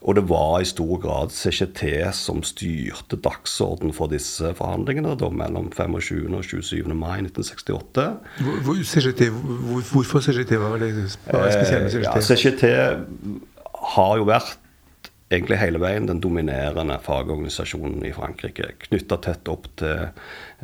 Og 0.00 0.16
det 0.16 0.22
var 0.30 0.62
i 0.62 0.68
stor 0.68 0.94
grad 1.02 1.32
CCT 1.34 1.82
som 2.16 2.40
styrte 2.46 3.18
dagsordenen 3.20 3.92
for 3.92 4.08
disse 4.08 4.54
forhandlingene 4.56 5.12
da, 5.20 5.28
mellom 5.28 5.68
25. 5.76 6.30
og 6.38 6.46
27. 6.46 6.88
mai 6.96 7.20
1968. 7.26 8.06
Hvor, 8.64 8.80
CGT, 8.80 9.28
hvor, 9.34 9.84
hvorfor 9.92 10.24
CCT? 10.24 10.56
Hva 10.56 10.72
var 10.72 10.80
det 10.86 10.94
spesielt 11.12 11.84
med 11.84 11.92
CCT? 11.92 12.08
Ja, 12.08 12.16
CCT 12.32 12.64
har 13.96 14.16
jo 14.16 14.26
vært 14.30 14.56
egentlig 15.30 15.60
hele 15.60 15.78
veien 15.82 16.08
den 16.08 16.20
dominerende 16.22 16.96
fagorganisasjonen 17.04 18.02
i 18.08 18.14
Frankrike. 18.14 18.72
Knytta 18.88 19.20
tett 19.22 19.50
opp 19.52 19.68
til 19.78 20.08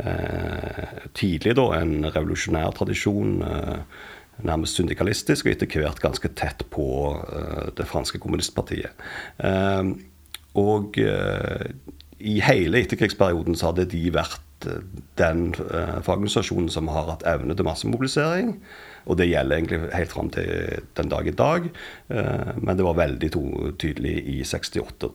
eh, 0.03 0.97
tidlig 1.15 1.55
da, 1.59 1.69
en 1.79 2.09
revolusjonær 2.09 2.75
tradisjon. 2.81 3.37
Eh, 3.47 4.07
nærmest 4.45 4.79
syndikalistisk, 4.79 5.47
og 5.47 5.53
etter 5.53 5.81
hvert 5.81 6.03
ganske 6.03 6.31
tett 6.37 6.65
på 6.73 6.89
uh, 7.17 7.69
det 7.77 7.89
franske 7.89 8.21
kommunistpartiet. 8.23 9.07
Uh, 9.41 9.95
og 10.57 10.99
uh, 11.01 11.65
i 12.21 12.39
hele 12.45 12.83
etterkrigsperioden 12.85 13.57
så 13.57 13.71
hadde 13.71 13.89
de 13.93 14.09
vært 14.15 14.43
den 15.21 15.51
fagorganisasjonen 15.53 16.71
som 16.73 16.89
har 16.89 17.11
hatt 17.11 17.27
evne 17.29 17.53
til 17.55 17.67
massemobilisering. 17.69 18.55
Og 19.05 19.19
det 19.21 19.29
gjelder 19.29 19.59
egentlig 19.59 19.91
helt 19.93 20.15
fram 20.15 20.31
til 20.33 20.81
den 20.97 21.13
dag 21.13 21.29
i 21.29 21.35
dag, 21.37 21.69
men 22.09 22.73
det 22.79 22.87
var 22.87 22.97
veldig 22.97 23.31
tydelig 23.77 24.15
i 24.33 24.39
68. 24.49 25.13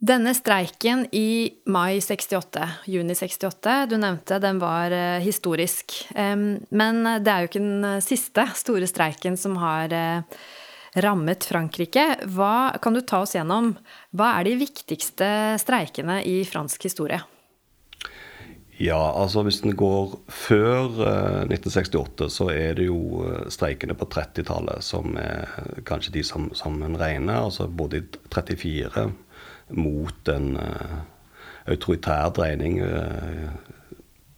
Denne 0.00 0.32
streiken 0.32 1.02
i 1.12 1.52
mai 1.68 2.00
68, 2.00 2.68
juni 2.88 3.14
68, 3.14 3.86
du 3.90 3.98
nevnte, 4.00 4.38
den 4.40 4.56
var 4.58 4.94
eh, 4.96 5.20
historisk. 5.20 5.92
Men 6.16 7.02
det 7.20 7.28
er 7.28 7.44
jo 7.44 7.50
ikke 7.50 7.60
den 7.60 7.84
eh, 7.84 8.00
siste 8.00 8.46
store 8.56 8.88
streiken 8.88 9.36
som 9.36 9.58
har 9.60 9.92
eh, 9.92 10.40
rammet 11.04 11.44
Frankrike. 11.44 12.06
Hva 12.32 12.80
kan 12.80 12.96
du 12.96 13.02
ta 13.04 13.20
oss 13.26 13.36
gjennom? 13.36 13.74
Hva 14.16 14.32
er 14.38 14.48
de 14.48 14.56
viktigste 14.64 15.30
streikene 15.60 16.22
i 16.24 16.40
fransk 16.48 16.88
historie? 16.88 17.20
Ja, 18.80 18.96
altså 18.96 19.44
hvis 19.44 19.60
den 19.60 19.76
går 19.76 20.14
før 20.32 20.86
1968, 21.44 22.30
så 22.32 22.48
er 22.48 22.78
det 22.78 22.88
jo 22.88 23.20
streikene 23.52 23.92
på 23.92 24.08
30-tallet 24.08 24.80
som 24.80 25.12
er 25.20 25.44
kanskje 25.84 26.16
de 26.16 26.24
som, 26.24 26.48
som 26.56 26.80
en 26.80 26.96
regner. 26.96 27.42
Altså 27.50 27.68
både 27.68 28.00
i 28.00 28.06
34 28.32 29.10
mot 29.76 30.30
en 30.32 30.54
uh, 30.56 31.00
autoritær 31.70 32.32
dreining. 32.36 32.80
Uh, 32.82 33.50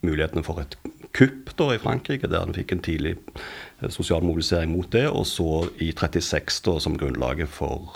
mulighetene 0.03 0.43
for 0.43 0.59
et 0.59 0.75
kupp 1.15 1.53
da, 1.59 1.69
i 1.71 1.79
Frankrike, 1.79 2.27
der 2.27 2.43
en 2.43 2.55
fikk 2.55 2.73
en 2.73 2.83
tidlig 2.83 3.15
uh, 3.29 3.87
sosial 3.93 4.25
mobilisering 4.25 4.73
mot 4.73 4.89
det. 4.91 5.05
Og 5.09 5.25
så 5.29 5.63
i 5.83 5.91
36 5.93 6.61
da, 6.67 6.77
som 6.83 6.97
grunnlaget 6.99 7.51
for 7.51 7.95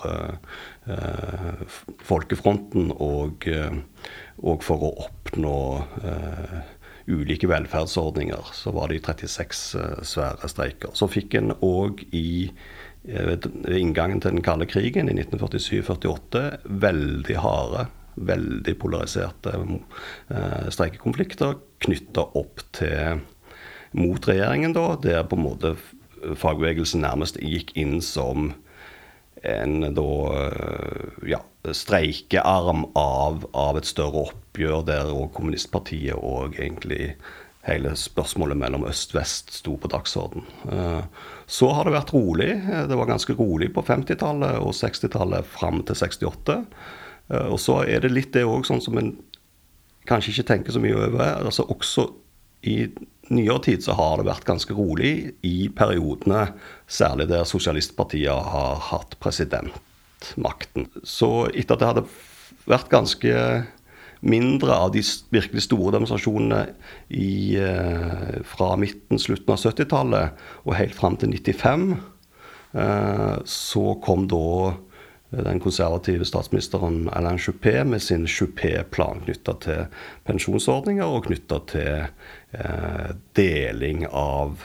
folkefronten 2.08 2.94
og, 2.94 3.44
og, 3.44 4.62
for 4.64 4.86
å 4.88 4.92
oppnå 5.04 5.58
ulike 7.08 7.48
velferdsordninger. 7.50 8.52
Så 8.56 8.72
var 8.72 8.88
det 8.88 9.02
i 9.02 9.04
36 9.04 9.60
svære 10.08 10.48
streiker. 10.48 10.94
Så 10.96 11.10
fikk 11.12 11.36
en 11.36 11.52
òg 11.60 12.06
i 12.16 12.48
ved 13.02 13.46
inngangen 13.72 14.20
til 14.20 14.34
den 14.34 14.44
kalde 14.44 14.66
krigen 14.68 15.08
i 15.08 15.14
1947-48 15.16 16.42
veldig 16.82 17.38
harde, 17.40 17.86
veldig 18.28 18.74
polariserte 18.80 19.54
eh, 19.54 20.68
streikekonflikter 20.74 21.58
knytta 21.84 22.26
opp 22.38 22.64
til 22.76 23.22
mot 23.96 24.26
regjeringen, 24.28 24.74
da, 24.76 24.90
der 25.00 25.22
på 25.28 25.38
en 25.38 25.46
måte 25.46 25.76
fagbevegelsen 26.18 27.04
nærmest 27.06 27.38
gikk 27.40 27.72
inn 27.78 28.00
som 28.04 28.52
en 29.46 29.94
da 29.94 30.08
eh, 30.42 31.18
ja, 31.30 31.40
streikearm 31.62 32.88
av, 32.98 33.44
av, 33.54 33.78
et 33.78 33.88
større 33.88 34.26
oppgjør 34.28 34.82
der 34.88 35.12
og 35.14 35.30
kommunistpartiet 35.36 36.18
og 36.18 36.58
egentlig 36.58 37.14
hele 37.68 37.94
spørsmålet 37.98 38.58
mellom 38.58 38.86
øst-vest 38.88 39.52
sto 39.60 39.76
på 39.80 39.90
dagsorden. 39.92 40.46
Eh, 40.72 41.02
så 41.46 41.70
har 41.76 41.86
det 41.86 41.94
vært 41.94 42.14
rolig. 42.16 42.50
Det 42.88 42.98
var 42.98 43.10
ganske 43.10 43.36
rolig 43.38 43.70
på 43.74 43.84
50-tallet 43.86 44.60
og 44.60 44.74
60-tallet 44.76 45.46
fram 45.48 45.82
til 45.86 45.98
68. 45.98 46.58
Eh, 47.30 47.46
og 47.46 47.58
så 47.62 47.82
er 47.84 48.04
det 48.04 48.14
litt 48.14 48.32
det 48.36 48.46
òg, 48.48 48.66
sånn 48.68 48.84
som 48.84 48.98
en 49.00 49.14
kanskje 50.08 50.34
ikke 50.34 50.48
tenker 50.52 50.74
så 50.74 50.82
mye 50.82 50.96
over. 50.96 51.44
altså 51.44 51.66
Også 51.68 52.08
i 52.66 52.88
nyere 53.30 53.60
tid 53.62 53.84
så 53.84 53.94
har 53.98 54.18
det 54.18 54.28
vært 54.28 54.48
ganske 54.48 54.74
rolig 54.74 55.12
i 55.46 55.68
periodene, 55.68 56.48
særlig 56.90 57.28
der 57.30 57.46
sosialistpartiet 57.46 58.48
har 58.52 58.80
hatt 58.88 59.14
presidentmakten. 59.22 60.88
Så 61.04 61.46
etter 61.52 61.76
at 61.76 61.82
det 61.82 61.90
hadde 61.92 62.06
vært 62.68 62.90
ganske 62.92 63.34
mindre 64.20 64.74
av 64.74 64.92
de 64.94 65.02
virkelig 65.34 65.64
store 65.66 65.94
demonstrasjonene 65.96 66.64
i, 67.08 67.56
eh, 67.56 68.42
fra 68.44 68.76
midten, 68.76 69.18
slutten 69.18 69.54
av 69.54 69.62
70-tallet 69.62 70.30
og 70.64 70.74
helt 70.74 70.94
fram 70.94 71.16
til 71.16 71.32
95. 71.34 71.96
Eh, 72.74 73.36
så 73.44 73.94
kom 74.02 74.28
da 74.28 74.74
den 75.30 75.60
konservative 75.60 76.24
statsministeren 76.24 77.08
Alain 77.12 77.38
Juppé 77.38 77.84
med 77.84 78.02
sin 78.02 78.26
Juppé-plan 78.26 79.20
knytta 79.26 79.54
til 79.60 79.84
pensjonsordninger 80.24 81.04
og 81.04 81.26
knytta 81.28 81.60
til 81.68 82.06
eh, 82.56 83.10
deling 83.36 84.06
av 84.08 84.64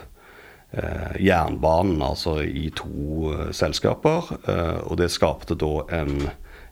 eh, 0.72 1.19
jernbanen, 1.19 2.00
altså 2.01 2.39
i 2.48 2.69
to 2.75 3.33
eh, 3.33 3.51
selskaper. 3.51 4.31
Eh, 4.48 4.79
og 4.88 4.98
det 5.03 5.12
skapte 5.12 5.60
da 5.60 5.74
en 6.00 6.29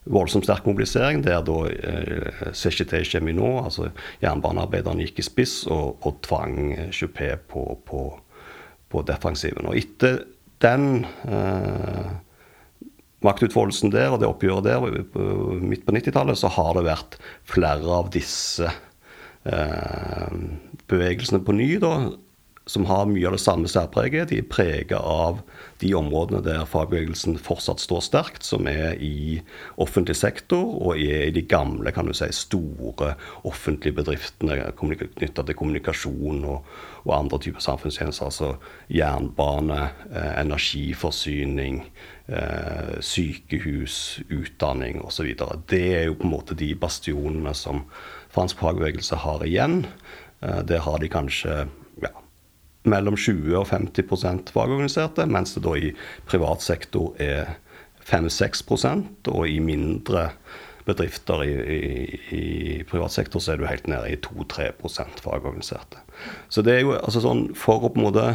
voldsomt 0.09 0.47
sterk 0.47 0.65
mobilisering, 0.65 1.21
der 1.25 1.43
da 1.45 1.57
eh, 1.69 2.49
CGT 2.57 3.03
Cheminot, 3.05 3.65
altså 3.67 3.91
jernbanearbeiderne, 4.23 5.05
gikk 5.05 5.21
i 5.21 5.25
spiss 5.25 5.61
og, 5.69 6.01
og 6.01 6.17
tvang 6.25 6.57
Juppé 6.89 7.35
på, 7.37 7.65
på, 7.85 8.05
på, 8.89 9.03
defensiven. 9.07 9.69
Og 9.69 9.77
etter 9.77 10.23
den 10.61 11.05
eh, 11.29 12.09
maktutfoldelsen 13.21 13.93
der 13.93 14.15
og 14.15 14.21
det 14.21 14.29
oppgjøret 14.29 14.65
der 14.65 15.61
midt 15.61 15.85
på 15.85 15.93
90-tallet, 15.93 16.39
så 16.41 16.49
har 16.57 16.73
det 16.77 16.87
vært 16.89 17.19
flere 17.49 18.01
av 18.01 18.09
disse 18.13 18.71
eh, 19.45 20.35
bevegelsene 20.89 21.43
på 21.45 21.57
ny, 21.57 21.75
da, 21.81 21.93
som 22.69 22.85
har 22.85 23.07
mye 23.09 23.25
av 23.27 23.33
det 23.35 23.41
samme 23.41 23.69
særpreget. 23.69 24.29
De 24.29 24.37
er 24.41 24.47
prega 24.47 24.99
av 25.01 25.41
de 25.81 25.93
områdene 25.97 26.43
der 26.45 26.67
fagbevegelsen 26.69 27.39
fortsatt 27.41 27.81
står 27.81 28.03
sterkt, 28.05 28.45
som 28.45 28.69
er 28.69 28.99
i 29.01 29.41
offentlig 29.81 30.15
sektor 30.19 30.75
og 30.77 31.01
er 31.01 31.25
i 31.27 31.33
de 31.33 31.41
gamle, 31.41 31.91
kan 31.95 32.05
du 32.05 32.13
si, 32.13 32.29
store 32.35 33.15
offentlige 33.47 33.97
bedriftene 33.97 34.59
knytta 34.77 35.45
til 35.47 35.57
kommunikasjon 35.57 36.45
og, 36.45 36.69
og, 37.03 37.11
andre 37.17 37.41
typer 37.41 37.65
samfunnstjenester. 37.65 38.29
Altså 38.29 38.53
jernbane, 38.93 39.81
eh, 40.13 40.31
energiforsyning, 40.43 41.81
eh, 42.29 42.95
sykehus, 43.01 44.21
utdanning 44.29 45.01
osv. 45.01 45.33
Det 45.65 45.85
er 45.97 46.09
jo 46.11 46.17
på 46.21 46.29
en 46.29 46.35
måte 46.37 46.57
de 46.57 46.75
bastionene 46.77 47.57
som 47.57 47.87
fransk 48.31 48.61
fagbevegelse 48.61 49.23
har 49.25 49.49
igjen. 49.49 49.85
Eh, 50.45 50.61
der 50.61 50.85
har 50.85 51.01
de 51.01 51.09
kanskje 51.09 51.63
mellom 52.89 53.17
20 53.17 53.57
og 53.59 53.67
50% 53.69 54.53
fagorganiserte, 54.55 55.27
mens 55.29 55.53
det 55.55 55.63
da 55.65 55.75
i 55.77 55.91
privat 56.29 56.63
sektor 56.65 57.13
er 57.21 57.55
5-6% 58.07 59.29
og 59.29 59.45
i 59.49 59.59
mindre 59.61 60.31
bedrifter 60.85 61.43
i, 61.45 61.51
i, 61.53 62.19
i, 62.33 62.45
privat 62.89 63.13
sektor 63.13 63.43
så 63.43 63.53
er 63.53 63.61
du 63.61 63.67
helt 63.69 63.87
nede 63.91 64.09
i 64.09 64.17
2-3% 64.17 65.21
fagorganiserte. 65.21 66.01
Så 66.49 66.63
det 66.65 66.75
er 66.75 66.83
jo 66.85 66.95
altså 66.97 67.21
sånn 67.23 67.43
For 67.57 67.85
å 67.85 67.91
på 67.91 68.01
en 68.01 68.07
måte 68.07 68.25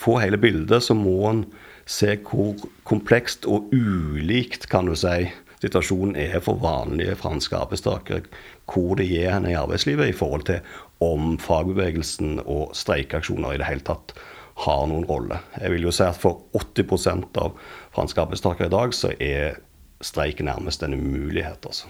få 0.00 0.18
hele 0.20 0.40
bildet, 0.40 0.84
så 0.84 0.96
må 0.96 1.16
en 1.28 1.44
se 1.90 2.14
hvor 2.24 2.60
komplekst 2.88 3.48
og 3.50 3.72
ulikt, 3.74 4.68
kan 4.70 4.88
du 4.88 4.94
si, 4.96 5.28
situasjonen 5.60 6.16
er 6.16 6.38
for 6.44 6.60
vanlige 6.62 7.18
franske 7.20 7.56
arbeidstakere. 7.56 8.22
Hvor 8.70 8.96
de 9.00 9.08
er 9.18 9.34
henne 9.34 9.50
i 9.52 9.58
arbeidslivet 9.58 10.12
i 10.12 10.16
forhold 10.16 10.46
til 10.48 10.62
om 11.00 11.38
fagbevegelsen 11.40 12.42
og 12.44 12.74
streikeaksjoner 12.76 13.56
i 13.56 13.60
det 13.62 13.68
hele 13.68 13.84
tatt 13.86 14.14
har 14.60 14.84
noen 14.90 15.06
rolle. 15.08 15.40
Jeg 15.56 15.72
vil 15.72 15.88
jo 15.88 15.94
si 15.94 16.04
at 16.04 16.18
for 16.20 16.44
80% 16.58 17.40
av 17.40 17.56
franske 17.94 18.20
arbeidstakere 18.20 18.68
i 18.68 18.74
dag 18.74 18.94
så 18.96 19.14
er 19.16 19.60
streik 20.04 20.42
nærmest 20.44 20.84
en 20.84 20.96
umulighet. 20.96 21.64
altså. 21.64 21.88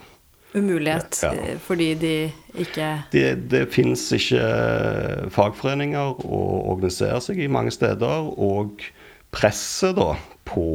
Umulighet 0.54 1.18
ja. 1.22 1.30
Eh, 1.32 1.58
fordi 1.62 1.94
de 1.94 2.14
ikke 2.58 2.88
Det, 3.12 3.50
det 3.50 3.68
finnes 3.70 4.02
ikke 4.12 4.42
fagforeninger 5.30 6.24
å 6.26 6.40
organisere 6.72 7.20
seg 7.22 7.38
i 7.38 7.50
mange 7.50 7.70
steder. 7.74 8.30
Og 8.34 8.82
presset 9.30 9.94
da 9.98 10.14
på 10.50 10.66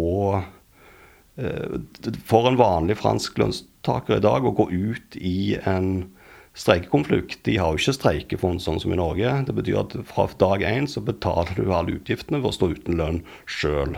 eh, 1.36 1.76
For 2.24 2.48
en 2.48 2.60
vanlig 2.60 3.00
fransk 3.02 3.40
lønnstaker 3.42 4.20
i 4.20 4.24
dag 4.24 4.48
å 4.48 4.56
gå 4.56 4.70
ut 4.72 5.20
i 5.20 5.58
en 5.68 6.08
streikekonflikt. 6.56 7.44
De 7.48 7.58
har 7.60 7.74
jo 7.74 7.82
ikke 7.82 7.96
streikefond 7.98 8.64
sånn 8.64 8.80
som 8.82 8.94
i 8.96 9.00
Norge. 9.00 9.32
Det 9.48 9.56
betyr 9.56 9.82
at 9.84 9.96
fra 10.10 10.28
dag 10.40 10.64
én 10.66 10.88
så 10.90 11.04
betaler 11.04 11.56
du 11.58 11.68
alle 11.68 11.98
utgiftene 12.00 12.42
ved 12.42 12.52
å 12.52 12.56
stå 12.56 12.72
uten 12.76 13.00
lønn 13.00 13.24
sjøl. 13.46 13.98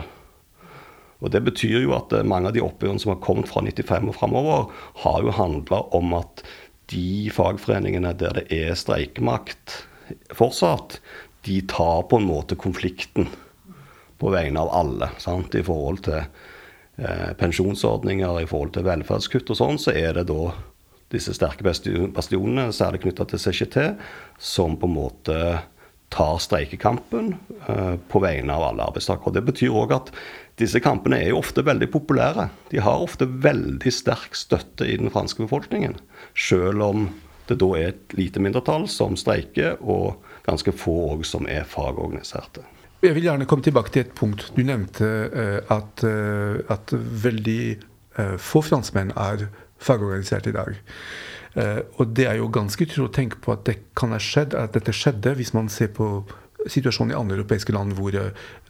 Og 1.18 1.32
Det 1.34 1.42
betyr 1.42 1.82
jo 1.82 1.96
at 1.96 2.14
mange 2.26 2.50
av 2.50 2.54
de 2.54 2.62
oppgjørene 2.62 3.02
som 3.02 3.14
har 3.14 3.22
kommet 3.22 3.50
fra 3.50 3.62
95 3.66 4.10
og 4.10 4.18
framover, 4.18 4.68
har 5.02 5.22
jo 5.22 5.34
handla 5.34 5.82
om 5.96 6.14
at 6.18 6.44
de 6.92 7.28
fagforeningene 7.34 8.14
der 8.16 8.38
det 8.38 8.46
er 8.54 8.78
streikemakt 8.78 9.82
fortsatt, 10.32 11.00
de 11.44 11.60
tar 11.68 12.06
på 12.08 12.18
en 12.18 12.28
måte 12.28 12.56
konflikten 12.58 13.28
på 14.18 14.30
vegne 14.32 14.62
av 14.62 14.70
alle. 14.74 15.10
Sant? 15.22 15.54
I 15.54 15.64
forhold 15.66 16.02
til 16.06 16.22
eh, 16.22 17.30
pensjonsordninger, 17.38 18.40
i 18.42 18.48
forhold 18.48 18.74
til 18.76 18.86
velferdskutt 18.88 19.52
og 19.54 19.58
sånn, 19.58 19.80
så 19.82 19.94
er 19.94 20.18
det 20.18 20.28
da 20.30 20.52
disse 21.12 21.32
sterke 21.36 21.64
bastionene, 21.64 22.68
særlig 22.74 23.02
knytta 23.04 23.26
til 23.30 23.40
CGT, 23.40 23.78
som 24.38 24.76
på 24.78 24.88
en 24.88 24.96
måte 24.96 25.38
tar 26.08 26.38
streikekampen 26.40 27.34
eh, 27.68 27.94
på 28.08 28.20
vegne 28.24 28.54
av 28.54 28.70
alle 28.70 28.86
arbeidstakere. 28.88 29.34
Det 29.36 29.44
betyr 29.48 29.76
òg 29.76 29.94
at 29.96 30.12
disse 30.60 30.80
kampene 30.82 31.20
er 31.20 31.32
jo 31.32 31.40
ofte 31.42 31.64
veldig 31.66 31.90
populære. 31.92 32.48
De 32.72 32.80
har 32.82 33.04
ofte 33.04 33.28
veldig 33.28 33.92
sterk 33.92 34.36
støtte 34.36 34.88
i 34.88 34.96
den 35.00 35.12
franske 35.12 35.44
befolkningen. 35.44 35.98
Selv 36.36 36.84
om 36.86 37.10
det 37.48 37.60
da 37.60 37.68
er 37.76 37.92
et 37.92 38.16
lite 38.16 38.40
mindretall 38.44 38.88
som 38.92 39.16
streiker, 39.16 39.78
og 39.80 40.18
ganske 40.48 40.72
få 40.76 40.96
òg 41.14 41.24
som 41.28 41.48
er 41.48 41.68
fagorganiserte. 41.68 42.64
Jeg 43.04 43.14
vil 43.14 43.28
gjerne 43.28 43.46
komme 43.48 43.64
tilbake 43.64 43.92
til 43.94 44.04
et 44.04 44.16
punkt. 44.16 44.50
Du 44.56 44.64
nevnte 44.66 45.06
uh, 45.06 45.60
at, 45.72 46.04
uh, 46.04 46.58
at, 46.72 46.92
veldig 47.28 47.62
få 48.42 48.58
franskmenn 48.66 49.12
er 49.14 49.44
fagorganisert 49.78 50.46
i 50.50 50.54
dag. 50.56 50.78
og 51.98 52.10
det 52.14 52.26
er 52.28 52.36
jo 52.38 52.50
ganske 52.54 52.84
utrolig 52.84 53.08
å 53.08 53.14
tenke 53.16 53.38
på 53.42 53.50
at, 53.54 53.64
det 53.66 53.78
kan 53.98 54.12
ha 54.14 54.20
skjedd, 54.22 54.54
at 54.54 54.76
dette 54.76 54.92
skjedde 54.94 55.32
hvis 55.38 55.54
man 55.56 55.70
ser 55.72 55.90
på 55.96 56.22
situasjonen 56.66 57.14
i 57.14 57.18
andre 57.18 57.38
europeiske 57.38 57.74
land 57.74 57.94
hvor 57.98 58.16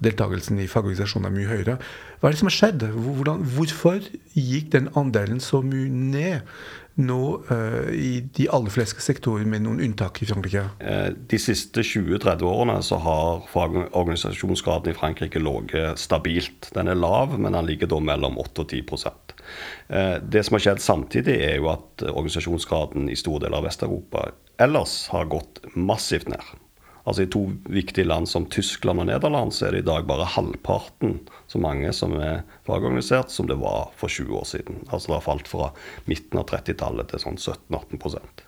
deltakelsen 0.05 0.61
i 0.61 0.69
fagorganisasjoner 0.69 1.31
er 1.31 1.37
mye 1.39 1.53
høyere. 1.53 1.79
Hva 2.19 2.29
er 2.29 2.37
det 2.37 2.43
som 2.43 2.51
har 2.51 2.59
skjedd? 2.59 2.85
Hvordan, 2.93 3.47
hvorfor 3.55 4.11
gikk 4.35 4.75
den 4.75 4.91
andelen 4.99 5.41
så 5.43 5.63
mye 5.65 5.89
ned? 5.89 6.53
nå 6.99 7.43
uh, 7.51 7.91
i 7.95 8.21
de 8.35 8.49
aller 8.51 8.73
fleste 8.75 9.03
sektorer, 9.03 9.47
med 9.47 9.63
noen 9.65 9.81
unntak 9.85 10.19
i 10.23 10.29
Frankrike? 10.29 10.65
Eh, 10.83 11.11
de 11.31 11.39
siste 11.41 11.85
20-30 11.87 12.43
årene 12.49 12.79
så 12.83 12.99
har 13.05 13.47
organisasjonsgraden 13.55 14.93
i 14.93 14.97
Frankrike 14.99 15.43
ligget 15.43 16.03
stabilt. 16.03 16.71
Den 16.75 16.91
er 16.91 16.99
lav, 16.99 17.37
men 17.39 17.55
den 17.55 17.71
ligger 17.71 17.91
da 17.93 18.01
mellom 18.03 18.39
8 18.43 18.65
og 18.65 18.75
10 18.75 18.83
uh, 19.07 20.19
Det 20.23 20.45
som 20.45 20.59
har 20.59 20.67
skjedd 20.67 20.83
samtidig, 20.83 21.39
er 21.39 21.61
jo 21.61 21.71
at 21.77 22.09
organisasjonsgraden 22.11 23.11
i 23.13 23.19
store 23.19 23.47
deler 23.47 23.61
av 23.61 23.69
Vest-Europa 23.71 24.31
ellers 24.59 25.05
har 25.13 25.31
gått 25.31 25.63
massivt 25.79 26.27
ned. 26.33 26.43
Altså 27.09 27.25
I 27.25 27.31
to 27.33 27.47
viktige 27.73 28.05
land 28.05 28.29
som 28.29 28.45
Tyskland 28.53 29.01
og 29.01 29.09
Nederland 29.09 29.55
så 29.57 29.69
er 29.69 29.79
det 29.79 29.81
i 29.85 29.87
dag 29.87 30.05
bare 30.09 30.27
halvparten 30.29 31.15
så 31.49 31.61
mange 31.63 31.89
som 31.97 32.13
er 32.21 32.43
fagorganisert 32.69 33.33
som 33.33 33.49
det 33.49 33.57
var 33.63 33.89
for 33.97 34.13
20 34.13 34.37
år 34.37 34.45
siden. 34.51 34.83
Altså 34.91 35.09
Det 35.09 35.17
har 35.17 35.25
falt 35.25 35.49
fra 35.49 35.71
midten 36.11 36.43
av 36.43 36.51
30-tallet 36.51 37.09
til 37.09 37.23
sånn 37.25 37.41
17-18% 37.41 38.45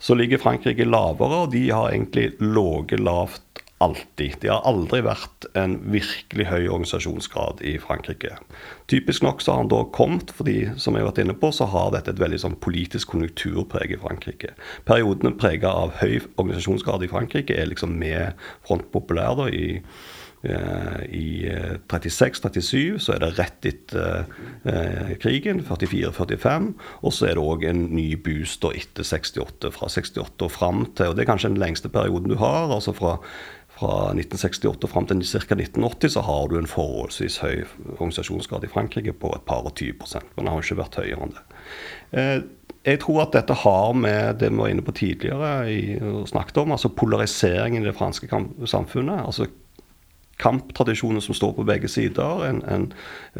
Så 0.00 0.16
ligger 0.16 0.40
Frankrike 0.40 0.88
lavere, 0.88 1.44
og 1.44 1.52
de 1.52 1.66
har 1.68 1.90
egentlig 1.92 2.30
ligget 2.40 3.04
lavt 3.04 3.44
alltid. 3.80 4.36
Det 4.40 4.50
har 4.52 4.66
aldri 4.68 5.00
vært 5.04 5.46
en 5.56 5.78
virkelig 5.92 6.46
høy 6.50 6.68
organisasjonsgrad 6.68 7.62
i 7.64 7.78
Frankrike. 7.80 8.36
Typisk 8.92 9.24
nok 9.24 9.40
så 9.40 9.54
har 9.54 9.62
han 9.62 9.72
da 9.72 9.80
kommet, 9.96 10.34
fordi 10.36 10.58
som 10.76 10.96
jeg 10.96 11.04
har 11.04 11.10
vært 11.12 11.22
inne 11.24 11.36
på, 11.40 11.48
så 11.54 11.68
har 11.72 11.92
dette 11.94 12.12
et 12.12 12.20
veldig 12.20 12.42
sånn 12.44 12.58
politisk 12.60 13.14
konjunkturpreg 13.14 13.96
i 13.96 14.00
Frankrike. 14.02 14.54
Periodene 14.88 15.32
prega 15.40 15.72
av 15.72 15.96
høy 16.02 16.20
organisasjonsgrad 16.36 17.06
i 17.06 17.12
Frankrike 17.12 17.56
er 17.56 17.70
liksom 17.72 17.96
med 18.00 18.36
Front 18.68 18.90
Populær 18.92 19.38
da, 19.38 19.48
i 19.48 19.80
eh, 20.44 21.00
i 21.16 21.26
36-37 21.88 22.76
eh, 22.80 22.98
så 23.00 23.14
er 23.14 23.22
det 23.24 23.30
rett 23.38 23.68
etter 23.70 24.26
eh, 24.64 25.14
krigen, 25.20 25.62
44-45. 25.64 26.68
Og 27.00 27.16
så 27.16 27.30
er 27.30 27.38
det 27.38 27.46
òg 27.46 27.64
en 27.68 27.86
ny 27.94 28.10
boost 28.20 28.64
etter 28.74 29.08
68, 29.08 29.72
fra 29.76 29.88
68 29.88 30.44
og 30.44 30.52
fram 30.52 30.84
til 30.96 31.12
Og 31.12 31.16
det 31.16 31.24
er 31.24 31.32
kanskje 31.32 31.52
den 31.52 31.64
lengste 31.64 31.92
perioden 31.92 32.32
du 32.32 32.36
har. 32.40 32.68
altså 32.72 32.92
fra 32.96 33.16
fra 33.80 34.12
1968 34.12 34.84
og 34.84 34.92
fram 34.92 35.08
til 35.08 35.24
ca. 35.24 35.56
1980 35.56 36.14
så 36.14 36.24
har 36.26 36.48
du 36.50 36.58
en 36.58 36.70
forholdsvis 36.70 37.40
høy 37.40 37.64
organisasjonsgrad 37.96 38.66
i 38.66 38.72
Frankrike 38.72 39.16
på 39.16 39.32
et 39.36 39.46
par 39.48 39.64
og 39.64 39.74
20 39.80 39.96
men 40.36 40.44
den 40.44 40.52
har 40.52 40.60
ikke 40.60 40.82
vært 40.82 41.00
høyere 41.00 41.26
enn 41.26 41.36
det. 41.36 41.44
Eh, 42.12 42.36
jeg 42.86 43.00
tror 43.02 43.26
at 43.26 43.34
dette 43.36 43.56
har 43.64 43.90
med 43.92 44.38
det 44.40 44.48
vi 44.52 44.60
var 44.60 44.70
inne 44.72 44.84
på 44.84 44.94
tidligere 44.96 45.50
i, 45.68 45.80
og 46.00 46.28
snakket 46.28 46.62
om, 46.62 46.72
altså 46.72 46.88
polariseringen 46.88 47.82
i 47.82 47.90
det 47.90 47.96
franske 47.96 48.28
samfunnet. 48.66 49.26
altså 49.26 49.50
kamptradisjoner 50.40 51.20
som 51.20 51.36
står 51.36 51.52
på 51.58 51.66
begge 51.68 51.88
sider. 51.88 52.44
En, 52.48 52.62
en, 52.64 52.86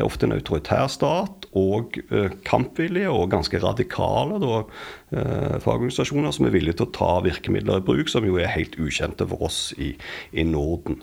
ofte 0.04 0.26
en 0.26 0.36
autoritær 0.36 0.86
stat 0.92 1.39
og 1.56 1.98
uh, 2.12 2.30
kampvillige 2.46 3.10
og 3.10 3.30
ganske 3.32 3.58
radikale 3.62 4.38
da, 4.42 4.60
uh, 4.62 5.56
fagorganisasjoner 5.62 6.34
som 6.34 6.46
er 6.46 6.54
villige 6.54 6.78
til 6.78 6.86
å 6.88 6.94
ta 6.94 7.10
virkemidler 7.26 7.80
i 7.80 7.86
bruk, 7.86 8.10
som 8.12 8.26
jo 8.26 8.38
er 8.38 8.52
helt 8.52 8.78
ukjente 8.78 9.26
for 9.30 9.48
oss 9.48 9.60
i, 9.78 9.92
i 10.30 10.46
Norden. 10.46 11.00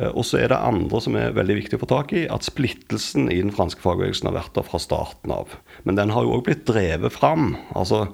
Uh, 0.00 0.08
og 0.10 0.24
så 0.24 0.40
er 0.40 0.52
det 0.52 0.60
andre 0.60 1.02
som 1.04 1.18
er 1.20 1.36
veldig 1.36 1.58
viktig 1.60 1.78
å 1.78 1.84
få 1.84 1.90
tak 1.92 2.14
i, 2.16 2.26
at 2.32 2.48
splittelsen 2.48 3.28
i 3.28 3.40
den 3.42 3.54
franske 3.56 3.84
fagbevegelsen 3.84 4.30
har 4.30 4.38
vært 4.38 4.54
der 4.56 4.68
fra 4.68 4.80
starten 4.80 5.34
av. 5.36 5.58
Men 5.84 6.00
den 6.00 6.14
har 6.16 6.24
jo 6.24 6.38
òg 6.38 6.46
blitt 6.48 6.64
drevet 6.70 7.16
fram. 7.16 7.54
altså 7.74 8.06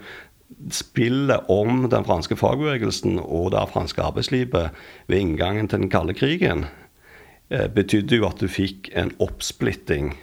Spillet 0.73 1.49
om 1.51 1.89
den 1.91 2.07
franske 2.07 2.39
fagbevegelsen 2.39 3.21
og 3.21 3.51
det 3.55 3.63
franske 3.73 4.03
arbeidslivet 4.03 4.75
ved 5.11 5.23
inngangen 5.23 5.71
til 5.71 5.83
den 5.83 5.91
kalde 5.93 6.15
krigen 6.19 6.69
Eh, 7.47 7.69
betydde 7.71 8.19
jo 8.19 8.27
at 8.27 8.41
du 8.43 8.49
fikk 8.51 8.89
en 8.99 9.13
oppsplitting 9.23 10.17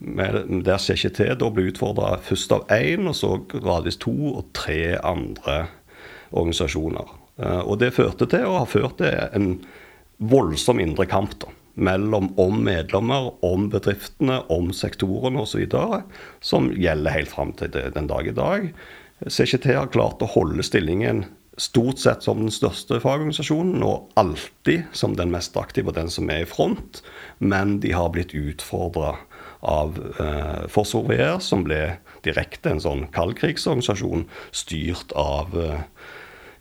der 0.00 0.80
CKT 0.80 1.36
da 1.40 1.50
ble 1.52 1.68
utfordra 1.68 2.14
først 2.24 2.52
av 2.56 2.66
én, 2.72 3.08
og 3.08 3.16
så 3.18 3.34
gradvis 3.52 4.00
to 4.00 4.14
og 4.32 4.46
tre 4.56 4.96
andre 4.96 5.66
organisasjoner. 6.30 7.16
Eh, 7.40 7.62
og 7.64 7.80
det 7.82 7.94
førte 7.96 8.28
til, 8.30 8.46
og 8.48 8.62
har 8.62 8.70
ført 8.70 8.98
til, 9.00 9.16
en 9.36 9.50
voldsom 10.20 10.80
indre 10.80 11.06
kamp 11.08 11.36
da, 11.42 11.50
mellom 11.80 12.30
om 12.40 12.62
medlemmer, 12.64 13.30
om 13.46 13.68
bedriftene, 13.72 14.40
om 14.52 14.72
sektorene 14.76 15.44
osv., 15.44 15.66
som 16.40 16.70
gjelder 16.72 17.16
helt 17.16 17.32
fram 17.32 17.52
til 17.58 17.72
den 17.72 18.08
dag 18.10 18.28
i 18.28 18.36
dag. 18.36 18.70
CKT 19.28 19.74
har 19.76 19.92
klart 19.92 20.24
å 20.24 20.32
holde 20.32 20.64
stillingen 20.64 21.26
stort 21.60 21.98
sett 22.00 22.24
som 22.24 22.40
den 22.40 22.52
største 22.52 23.00
fagorganisasjonen, 23.02 23.82
og 23.84 24.08
alltid 24.20 24.86
som 24.96 25.16
den 25.18 25.32
mest 25.32 25.56
aktive 25.60 25.92
og 25.92 25.98
den 25.98 26.08
som 26.12 26.30
er 26.32 26.44
i 26.44 26.48
front. 26.48 27.02
Men 27.38 27.78
de 27.84 27.92
har 27.92 28.12
blitt 28.14 28.32
utfordra 28.36 29.18
av 29.60 29.98
eh, 30.20 30.64
Forsvaret, 30.72 31.42
som 31.44 31.64
ble 31.66 31.98
direkte 32.24 32.72
en 32.72 32.82
sånn 32.82 33.06
kaldkrigsorganisasjon 33.14 34.26
styrt 34.56 35.12
av 35.18 35.56
eh, 35.58 35.82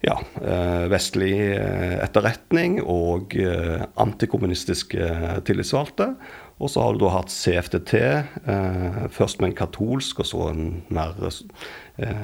ja, 0.06 0.16
eh, 0.42 0.86
vestlig 0.92 1.34
eh, 1.56 1.98
etterretning 2.04 2.80
og 2.84 3.36
eh, 3.40 3.84
antikommunistiske 4.00 5.10
tillitsvalgte. 5.48 6.14
Og 6.60 6.72
så 6.72 6.84
har 6.84 6.96
du 6.96 7.04
da 7.04 7.14
hatt 7.14 7.32
CFDT, 7.32 7.96
eh, 8.00 9.02
først 9.16 9.40
med 9.40 9.52
en 9.52 9.60
katolsk 9.60 10.24
og 10.24 10.28
så 10.28 10.50
en 10.52 10.66
mer 10.92 11.16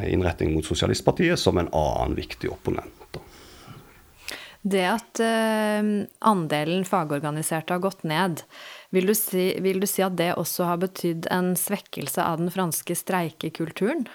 innretning 0.08 0.54
mot 0.56 0.68
Sosialistpartiet, 0.68 1.40
som 1.40 1.60
en 1.60 1.72
annen 1.76 2.16
viktig 2.16 2.52
opponent. 2.52 2.92
Det 4.66 4.86
at 4.88 5.20
andelen 6.26 6.88
fagorganiserte 6.88 7.76
har 7.76 7.84
gått 7.84 8.02
ned, 8.08 8.40
vil 8.96 9.10
du, 9.12 9.16
si, 9.18 9.50
vil 9.62 9.82
du 9.84 9.88
si 9.90 10.04
at 10.06 10.16
det 10.20 10.34
også 10.40 10.70
har 10.72 10.80
betydd 10.82 11.28
en 11.34 11.54
svekkelse 11.60 12.24
av 12.24 12.40
den 12.42 12.54
franske 12.54 12.96
streikekulturen? 12.98 14.08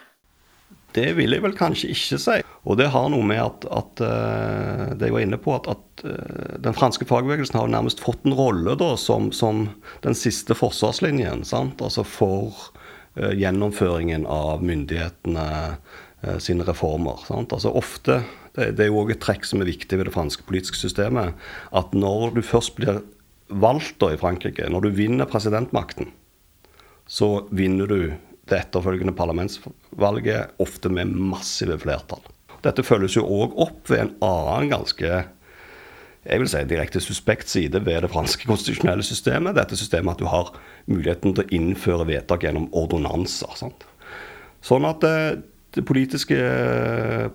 Det 0.94 1.12
vil 1.14 1.36
jeg 1.36 1.42
vel 1.44 1.54
kanskje 1.54 1.92
ikke 1.94 2.18
si. 2.18 2.38
Og 2.66 2.78
det 2.80 2.88
har 2.90 3.06
noe 3.12 3.26
med 3.26 3.40
at, 3.42 3.66
at 3.70 4.02
uh, 4.02 4.88
det 4.98 5.06
jeg 5.06 5.14
var 5.14 5.24
inne 5.24 5.38
på, 5.40 5.54
at, 5.54 5.68
at 5.70 6.04
uh, 6.04 6.56
den 6.64 6.76
franske 6.76 7.06
fagbevegelsen 7.06 7.60
har 7.60 7.70
nærmest 7.70 8.02
fått 8.02 8.26
en 8.26 8.34
rolle 8.36 8.74
da, 8.78 8.92
som, 8.98 9.30
som 9.34 9.68
den 10.04 10.18
siste 10.18 10.56
forsvarslinjen. 10.58 11.44
Sant? 11.46 11.82
Altså 11.84 12.04
for 12.06 12.50
uh, 13.20 13.30
gjennomføringen 13.30 14.26
av 14.30 14.64
myndighetene 14.66 15.48
sine 16.36 16.66
reformer. 16.68 17.16
Sant? 17.24 17.54
Altså 17.56 17.70
ofte, 17.72 18.18
det, 18.52 18.74
det 18.76 18.84
er 18.84 18.90
jo 18.90 18.98
òg 19.00 19.14
et 19.14 19.22
trekk 19.24 19.46
som 19.48 19.62
er 19.62 19.70
viktig 19.70 19.96
ved 19.96 20.04
det 20.04 20.12
franske 20.12 20.44
politiske 20.44 20.76
systemet, 20.76 21.32
at 21.72 21.94
når 21.96 22.34
du 22.36 22.42
først 22.44 22.74
blir 22.76 22.98
valgt 23.50 23.98
da 24.02 24.12
i 24.14 24.20
Frankrike, 24.20 24.68
når 24.70 24.86
du 24.86 24.90
vinner 24.96 25.28
presidentmakten, 25.30 26.10
så 27.10 27.46
vinner 27.50 27.90
du 27.90 28.12
det 28.50 28.58
etterfølgende 28.58 29.14
parlamentsvalget, 29.14 30.54
ofte 30.62 30.90
med 30.92 31.12
massive 31.14 31.78
flertall. 31.82 32.22
Dette 32.64 32.84
følges 32.84 33.16
jo 33.16 33.24
òg 33.24 33.54
opp 33.62 33.90
ved 33.90 34.04
en 34.04 34.16
annen 34.26 34.72
ganske 34.74 35.20
jeg 36.20 36.36
vil 36.42 36.50
si 36.52 36.60
direkte 36.68 37.00
suspekt 37.00 37.48
side 37.48 37.80
ved 37.84 38.02
det 38.04 38.10
franske 38.12 38.44
konstitusjonelle 38.50 39.04
systemet. 39.06 39.56
Dette 39.56 39.78
systemet 39.78 40.18
at 40.18 40.20
du 40.20 40.28
har 40.28 40.52
muligheten 40.90 41.32
til 41.32 41.46
å 41.46 41.54
innføre 41.56 42.08
vedtak 42.10 42.44
gjennom 42.44 42.68
ordonnanser. 42.76 43.70
Sånn 44.60 44.84
at 44.88 45.06
eh, 45.08 45.40
de 45.76 45.82
politiske 45.86 46.36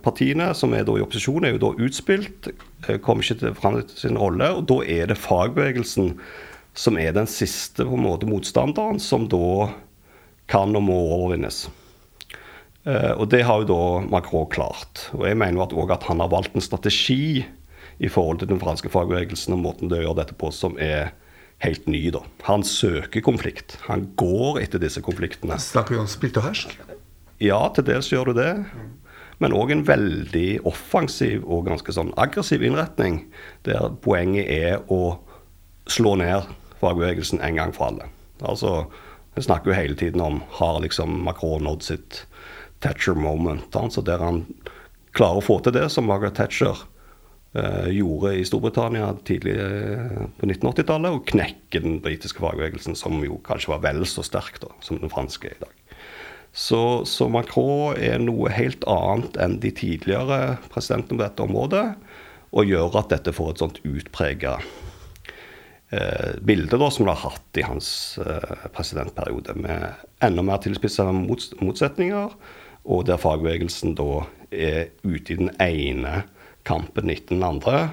partiene 0.04 0.50
som 0.58 0.74
er 0.76 0.84
da 0.88 0.98
i 0.98 1.04
opposisjon, 1.04 1.46
er 1.48 1.56
jo 1.56 1.64
da 1.64 1.86
utspilt. 1.88 2.50
Eh, 2.88 3.00
kommer 3.04 3.24
ikke 3.24 3.40
til 3.42 3.56
fram 3.56 3.80
til 3.82 4.02
sin 4.08 4.20
rolle. 4.20 4.50
Og 4.58 4.68
da 4.70 4.82
er 4.84 5.12
det 5.12 5.20
fagbevegelsen 5.22 6.16
som 6.76 7.00
er 7.00 7.16
den 7.16 7.30
siste 7.32 7.86
på 7.88 7.96
en 7.96 8.04
måte 8.04 8.28
motstanderen, 8.28 9.00
som 9.00 9.30
da 9.32 9.72
kan 10.52 10.76
og 10.76 10.84
må 10.86 10.98
overvinnes. 11.16 11.66
Eh, 12.86 13.14
og 13.16 13.30
det 13.32 13.46
har 13.48 13.64
jo 13.64 13.70
da 13.72 13.84
Macron 14.12 14.50
klart. 14.52 15.08
Og 15.16 15.26
jeg 15.30 15.40
mener 15.40 15.58
jo 15.58 15.66
at, 15.66 15.96
at 15.98 16.10
han 16.10 16.22
har 16.22 16.34
valgt 16.34 16.58
en 16.58 16.66
strategi 16.66 17.46
i 18.04 18.12
forhold 18.12 18.42
til 18.42 18.52
den 18.52 18.60
franske 18.60 18.92
fagbevegelsen 18.92 19.56
og 19.56 19.64
måten 19.64 19.92
de 19.92 20.02
gjør 20.04 20.20
dette 20.20 20.36
på, 20.36 20.52
som 20.52 20.76
er 20.76 21.14
helt 21.64 21.88
ny. 21.88 22.10
da. 22.12 22.22
Han 22.50 22.68
søker 22.68 23.24
konflikt. 23.24 23.80
Han 23.88 24.10
går 24.20 24.60
etter 24.66 24.84
disse 24.84 25.02
konfliktene. 25.02 25.56
Snakker 25.62 25.96
vi 25.96 26.04
om 26.04 26.12
splitt 26.12 26.38
og 26.42 26.50
hersk? 26.50 26.76
Ja, 27.44 27.60
til 27.76 27.88
dels 27.88 28.12
gjør 28.14 28.32
du 28.32 28.40
det. 28.40 28.52
Men 29.44 29.56
òg 29.56 29.74
en 29.74 29.84
veldig 29.88 30.62
offensiv 30.68 31.44
og 31.44 31.66
ganske 31.68 31.92
sånn 31.92 32.14
aggressiv 32.22 32.64
innretning, 32.64 33.26
der 33.68 33.90
poenget 34.04 34.48
er 34.48 34.86
å 34.92 35.18
slå 35.92 36.16
ned 36.22 36.48
fagbevegelsen 36.80 37.44
en 37.44 37.60
gang 37.60 37.76
for 37.76 37.92
alle. 37.92 38.08
Altså, 38.42 38.86
Vi 39.36 39.44
snakker 39.44 39.68
jo 39.68 39.76
hele 39.76 39.96
tiden 40.00 40.22
om 40.24 40.38
har 40.56 40.78
liksom 40.80 41.18
Macron 41.26 41.66
nådd 41.68 41.82
sitt 41.84 42.22
Thatcher 42.80 43.18
moment. 43.20 43.76
Altså 43.76 44.00
der 44.02 44.22
han 44.24 44.46
klarer 45.12 45.42
å 45.42 45.44
få 45.44 45.58
til 45.60 45.76
det 45.76 45.90
som 45.92 46.08
Margaret 46.08 46.38
Thatcher 46.40 46.86
eh, 47.52 47.90
gjorde 47.98 48.32
i 48.40 48.46
Storbritannia 48.48 49.10
tidlig 49.28 49.58
eh, 49.60 50.22
på 50.40 50.48
1980-tallet, 50.48 51.18
og 51.18 51.28
knekke 51.28 51.82
den 51.84 52.00
britiske 52.00 52.40
fagbevegelsen, 52.40 52.96
som 52.96 53.20
jo 53.28 53.42
kanskje 53.44 53.74
var 53.74 53.84
vel 53.90 54.06
så 54.08 54.24
sterk 54.24 54.62
da, 54.64 54.72
som 54.80 55.04
den 55.04 55.12
franske 55.12 55.52
i 55.52 55.60
dag. 55.60 55.76
Så, 56.56 57.06
så, 57.06 57.28
Macron 57.28 57.98
er 58.00 58.22
noe 58.24 58.48
helt 58.56 58.86
annet 58.88 59.36
enn 59.44 59.58
de 59.60 59.74
tidligere 59.76 60.56
presidentene 60.72 61.18
på 61.18 61.24
dette 61.26 61.44
området, 61.44 61.86
og 62.56 62.70
gjør 62.72 62.96
at 63.02 63.12
dette 63.12 63.34
får 63.36 63.50
et 63.52 63.64
sånt 63.64 63.82
utprega 63.84 64.54
eh, 65.92 66.38
bilde 66.48 66.80
da, 66.80 66.88
som 66.88 67.04
det 67.04 67.18
har 67.18 67.34
hatt 67.34 67.60
i 67.60 67.66
hans 67.68 67.90
eh, 68.24 68.70
presidentperiode, 68.72 69.58
med 69.60 70.08
enda 70.24 70.46
mer 70.48 70.64
tilspissa 70.64 71.10
mots 71.12 71.52
motsetninger, 71.60 72.32
og 72.88 73.04
der 73.10 73.20
fagbevegelsen 73.20 73.98
da 74.00 74.24
er 74.56 74.94
ute 75.04 75.36
i 75.36 75.40
den 75.42 75.52
ene 75.60 76.22
kampen 76.64 77.12
etter 77.12 77.36
den 77.36 77.44
andre, 77.44 77.90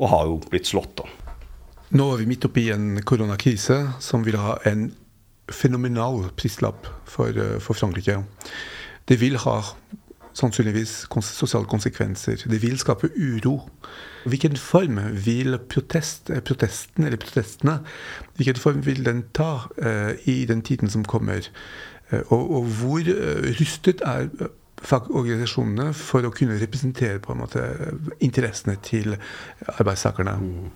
og 0.00 0.08
har 0.08 0.32
jo 0.32 0.40
blitt 0.48 0.72
slått, 0.72 1.02
da. 1.02 1.10
Nå 1.94 2.08
er 2.14 2.24
vi 2.24 2.32
midt 2.32 2.48
oppi 2.48 2.70
en 2.72 2.94
koronakrise 3.06 3.76
som 4.02 4.24
vil 4.24 4.40
ha 4.40 4.56
en 4.66 4.88
fenomenal 5.50 6.30
prislapp 6.36 6.86
for, 7.04 7.28
eh, 7.28 7.60
for 7.60 7.74
Frankrike. 7.74 8.24
Det 9.08 9.20
vil 9.20 9.36
ha 9.36 9.60
sannsynligvis 10.34 11.06
sosiale 11.22 11.66
konsekvenser. 11.66 12.36
Det 12.50 12.62
vil 12.62 12.78
skape 12.78 13.10
uro. 13.16 13.70
Hvilken 14.24 14.56
form 14.56 14.98
vil 15.24 15.58
protest, 15.68 16.30
eh, 16.30 16.40
protesten 16.40 17.04
eller 17.04 17.16
protestene 17.16 17.80
hvilken 18.36 18.56
form 18.56 18.86
vil 18.86 19.04
den 19.04 19.24
ta 19.34 19.68
uh, 19.82 20.12
i 20.24 20.44
den 20.44 20.62
tiden 20.62 20.90
som 20.90 21.04
kommer? 21.04 21.48
Uh, 22.12 22.18
og, 22.32 22.50
og, 22.50 22.64
hvor 22.64 23.00
uh, 23.00 23.50
rustet 23.60 24.00
er 24.04 24.28
fagorganisasjonene 24.82 25.94
for 25.94 26.26
å 26.26 26.32
kunne 26.34 26.58
representere 26.60 27.20
på 27.22 27.32
en 27.32 27.38
måte 27.38 27.62
interessene 28.20 28.76
til 28.82 29.16
arbeidstakerne? 29.78 30.34
Mm. 30.40 30.72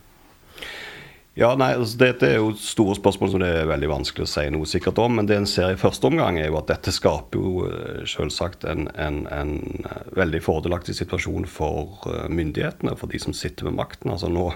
Ja, 1.39 1.53
nei, 1.55 1.69
altså 1.79 2.01
Dette 2.01 2.27
er 2.27 2.41
jo 2.41 2.49
store 2.59 2.97
spørsmål 2.99 3.29
som 3.31 3.43
det 3.45 3.49
er 3.61 3.69
veldig 3.71 3.93
vanskelig 3.93 4.25
å 4.25 4.31
si 4.31 4.43
noe 4.51 4.67
sikkert 4.67 4.99
om. 4.99 5.21
Men 5.21 5.29
det 5.29 5.37
en 5.39 5.47
ser 5.47 5.71
i 5.71 5.79
første 5.79 6.09
omgang, 6.09 6.35
er 6.41 6.49
jo 6.49 6.59
at 6.59 6.71
dette 6.73 6.91
skaper 6.91 7.39
jo 7.39 7.67
eh, 7.69 8.01
selvsagt 8.11 8.65
en, 8.67 8.89
en, 8.99 9.21
en 9.31 9.53
eh, 9.87 10.01
veldig 10.19 10.41
fordelaktig 10.43 10.97
situasjon 10.99 11.47
for 11.47 12.09
eh, 12.11 12.25
myndighetene, 12.27 12.97
for 12.99 13.13
de 13.13 13.21
som 13.23 13.37
sitter 13.37 13.69
med 13.69 13.77
makten. 13.79 14.11
Altså 14.11 14.31
nå, 14.35 14.49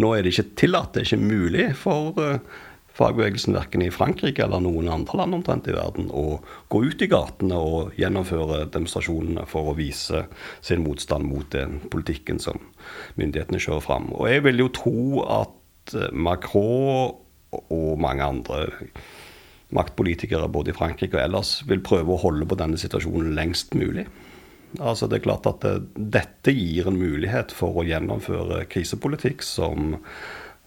nå 0.00 0.12
er 0.14 0.24
det 0.24 0.32
ikke 0.32 0.54
tillatt, 0.62 0.94
det 0.94 1.02
er 1.02 1.10
ikke 1.10 1.26
mulig 1.28 1.66
for 1.76 2.16
fagbevegelsen 2.94 3.58
verken 3.58 3.82
i 3.84 3.90
Frankrike 3.92 4.46
eller 4.46 4.62
noen 4.64 4.88
andre 4.94 5.18
land 5.18 5.36
omtrent 5.36 5.68
i 5.68 5.74
verden 5.74 6.06
å 6.14 6.38
gå 6.72 6.84
ut 6.86 7.02
i 7.04 7.08
gatene 7.10 7.58
og 7.58 7.98
gjennomføre 8.00 8.62
demonstrasjonene 8.72 9.44
for 9.50 9.72
å 9.72 9.76
vise 9.76 10.22
sin 10.64 10.86
motstand 10.86 11.28
mot 11.28 11.50
den 11.52 11.82
politikken 11.92 12.40
som 12.40 12.62
myndighetene 13.20 13.60
kjører 13.60 13.84
fram. 13.84 14.08
Og 14.14 14.30
jeg 14.30 14.46
vil 14.46 14.64
jo 14.64 14.70
tro 14.78 15.26
at 15.26 15.60
Macron 16.12 17.14
og 17.70 18.00
mange 18.02 18.24
andre 18.24 18.64
maktpolitikere 19.74 20.48
både 20.52 20.72
i 20.72 20.76
Frankrike 20.76 21.18
og 21.18 21.24
ellers 21.24 21.56
vil 21.68 21.82
prøve 21.84 22.14
å 22.14 22.22
holde 22.22 22.46
på 22.48 22.58
denne 22.58 22.78
situasjonen 22.80 23.34
lengst 23.36 23.74
mulig. 23.78 24.06
Altså 24.82 25.06
det 25.06 25.20
er 25.20 25.26
klart 25.28 25.46
at 25.46 25.62
det, 25.62 25.74
eh, 25.74 26.06
Dette 26.18 26.54
gir 26.54 26.88
en 26.88 26.98
mulighet 26.98 27.52
for 27.54 27.78
å 27.78 27.86
gjennomføre 27.86 28.64
krisepolitikk 28.70 29.42
som 29.42 29.94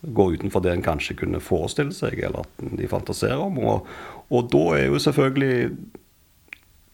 går 0.02 0.38
utenfor 0.38 0.64
det 0.64 0.72
en 0.72 0.86
kanskje 0.86 1.18
kunne 1.18 1.42
forestille 1.42 1.92
seg, 1.96 2.20
eller 2.24 2.46
at 2.46 2.78
de 2.78 2.88
fantaserer 2.88 3.42
om. 3.42 3.58
Og, 3.60 3.88
og 4.30 4.52
da 4.54 4.66
er 4.78 4.86
jo 4.88 5.00
selvfølgelig 5.00 5.78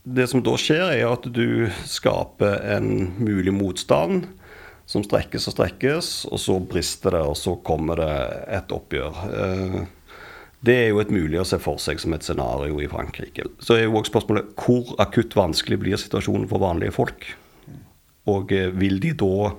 Det 0.03 0.25
som 0.27 0.41
da 0.43 0.57
skjer, 0.59 0.89
er 0.99 1.07
at 1.07 1.23
du 1.31 1.69
skaper 1.87 2.57
en 2.75 3.13
mulig 3.23 3.53
motstand 3.55 4.25
som 4.93 5.03
strekkes 5.05 5.49
og 5.49 5.55
strekkes, 5.55 6.13
og 6.29 6.41
så 6.41 6.59
brister 6.61 7.17
det, 7.17 7.23
og 7.25 7.37
så 7.39 7.55
kommer 7.65 7.99
det 8.03 8.13
et 8.59 8.73
oppgjør. 8.73 9.21
Eh, 9.33 9.77
det 10.63 10.75
er 10.79 10.89
jo 10.93 11.01
et 11.01 11.11
mulig 11.11 11.41
å 11.41 11.47
se 11.47 11.59
for 11.59 11.81
seg 11.81 11.99
som 11.99 12.13
et 12.15 12.23
scenario 12.23 12.77
i 12.79 12.89
Frankrike. 12.91 13.49
Så 13.59 13.75
er 13.75 13.87
jo 13.87 13.97
også 13.99 14.13
spørsmålet 14.13 14.53
hvor 14.59 14.93
akutt 15.03 15.35
vanskelig 15.35 15.81
blir 15.81 15.99
situasjonen 15.99 16.47
for 16.51 16.63
vanlige 16.63 16.95
folk? 16.95 17.25
Og 18.31 18.53
eh, 18.55 18.69
vil 18.71 19.01
de 19.03 19.15
da 19.19 19.49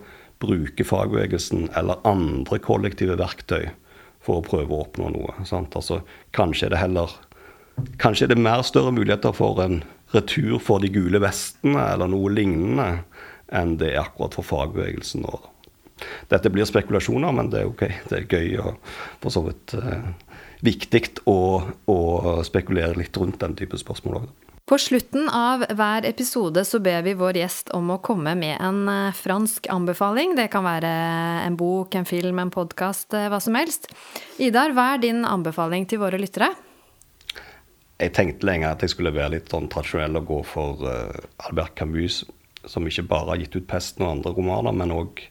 bruke 0.44 0.86
fagbevegelsen 0.86 1.68
eller 1.78 2.02
andre 2.08 2.60
kollektive 2.62 3.18
verktøy 3.18 3.72
for 4.24 4.38
å 4.38 4.46
prøve 4.46 4.70
å 4.70 4.84
oppnå 4.86 5.10
noe? 5.16 5.34
Altså, 5.42 6.00
kanskje 6.36 6.70
er 6.70 6.76
det 6.76 6.84
heller 6.84 7.20
Kanskje 7.98 8.28
er 8.28 8.30
det 8.30 8.38
mer 8.38 8.60
større 8.62 8.92
muligheter 8.94 9.32
for 9.34 9.58
en 9.58 9.80
retur 10.12 10.60
for 10.62 10.78
de 10.78 10.92
gule 10.94 11.18
vestene 11.18 11.80
eller 11.90 12.06
noe 12.06 12.30
lignende 12.30 12.84
enn 13.52 13.76
det 13.80 13.92
er 13.94 14.04
akkurat 14.04 14.37
for 14.37 14.46
fagbevegelsen. 14.46 15.26
Og 15.28 15.50
dette 16.33 16.50
blir 16.52 16.66
spekulasjoner, 16.68 17.35
men 17.35 17.50
det 17.52 17.62
er 17.62 17.70
ok. 17.70 17.85
Det 18.11 18.20
er 18.20 18.30
gøy 18.30 18.57
og 18.62 18.78
for 19.22 19.35
så 19.35 19.44
vidt 19.46 19.76
eh, 19.78 20.09
viktig 20.64 21.04
å, 21.30 21.38
å, 21.90 21.98
spekulere 22.46 22.98
litt 22.98 23.16
rundt 23.20 23.40
den 23.42 23.57
type 23.59 23.78
spørsmål 23.80 24.22
òg. 24.22 24.33
På 24.64 24.78
slutten 24.80 25.26
av 25.28 25.66
hver 25.76 26.07
episode 26.09 26.62
så 26.64 26.78
ber 26.80 27.02
vi 27.04 27.12
vår 27.20 27.37
gjest 27.37 27.68
om 27.76 27.90
å 27.92 27.98
komme 28.04 28.33
med 28.38 28.57
en 28.64 28.87
eh, 28.88 29.16
fransk 29.16 29.68
anbefaling. 29.72 30.37
Det 30.38 30.48
kan 30.52 30.64
være 30.64 30.92
en 31.44 31.59
bok, 31.61 31.94
en 31.94 32.09
film, 32.09 32.40
en 32.40 32.52
podkast, 32.54 33.12
eh, 33.12 33.28
hva 33.33 33.42
som 33.44 33.59
helst. 33.61 33.90
Idar, 34.40 34.72
hva 34.72 34.94
er 34.94 35.04
din 35.04 35.26
anbefaling 35.28 35.85
til 35.90 36.00
våre 36.00 36.20
lyttere? 36.20 36.54
Jeg 38.00 38.11
tenkte 38.16 38.48
lenge 38.48 38.72
at 38.72 38.80
jeg 38.83 38.90
skulle 38.90 39.12
være 39.14 39.37
litt 39.37 39.52
sånn 39.52 39.68
tradisjonell 39.70 40.18
og 40.18 40.24
gå 40.26 40.38
for 40.48 40.80
uh, 40.83 41.44
Albert 41.46 41.76
Camus 41.78 42.24
som 42.70 42.87
ikke 42.87 43.07
bare 43.09 43.35
har 43.35 43.42
gitt 43.42 43.57
ut 43.57 43.66
'Pesten' 43.68 44.05
og 44.05 44.11
andre 44.16 44.35
romaner, 44.37 44.72
men 44.72 44.94
òg 44.94 45.22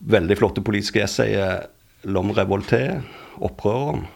veldig 0.00 0.38
flotte 0.38 0.64
politiske 0.64 1.02
essayer. 1.02 1.66
'L'homme 2.04 2.34
revolté', 2.36 3.02
'Opprøreren'. 3.40 4.06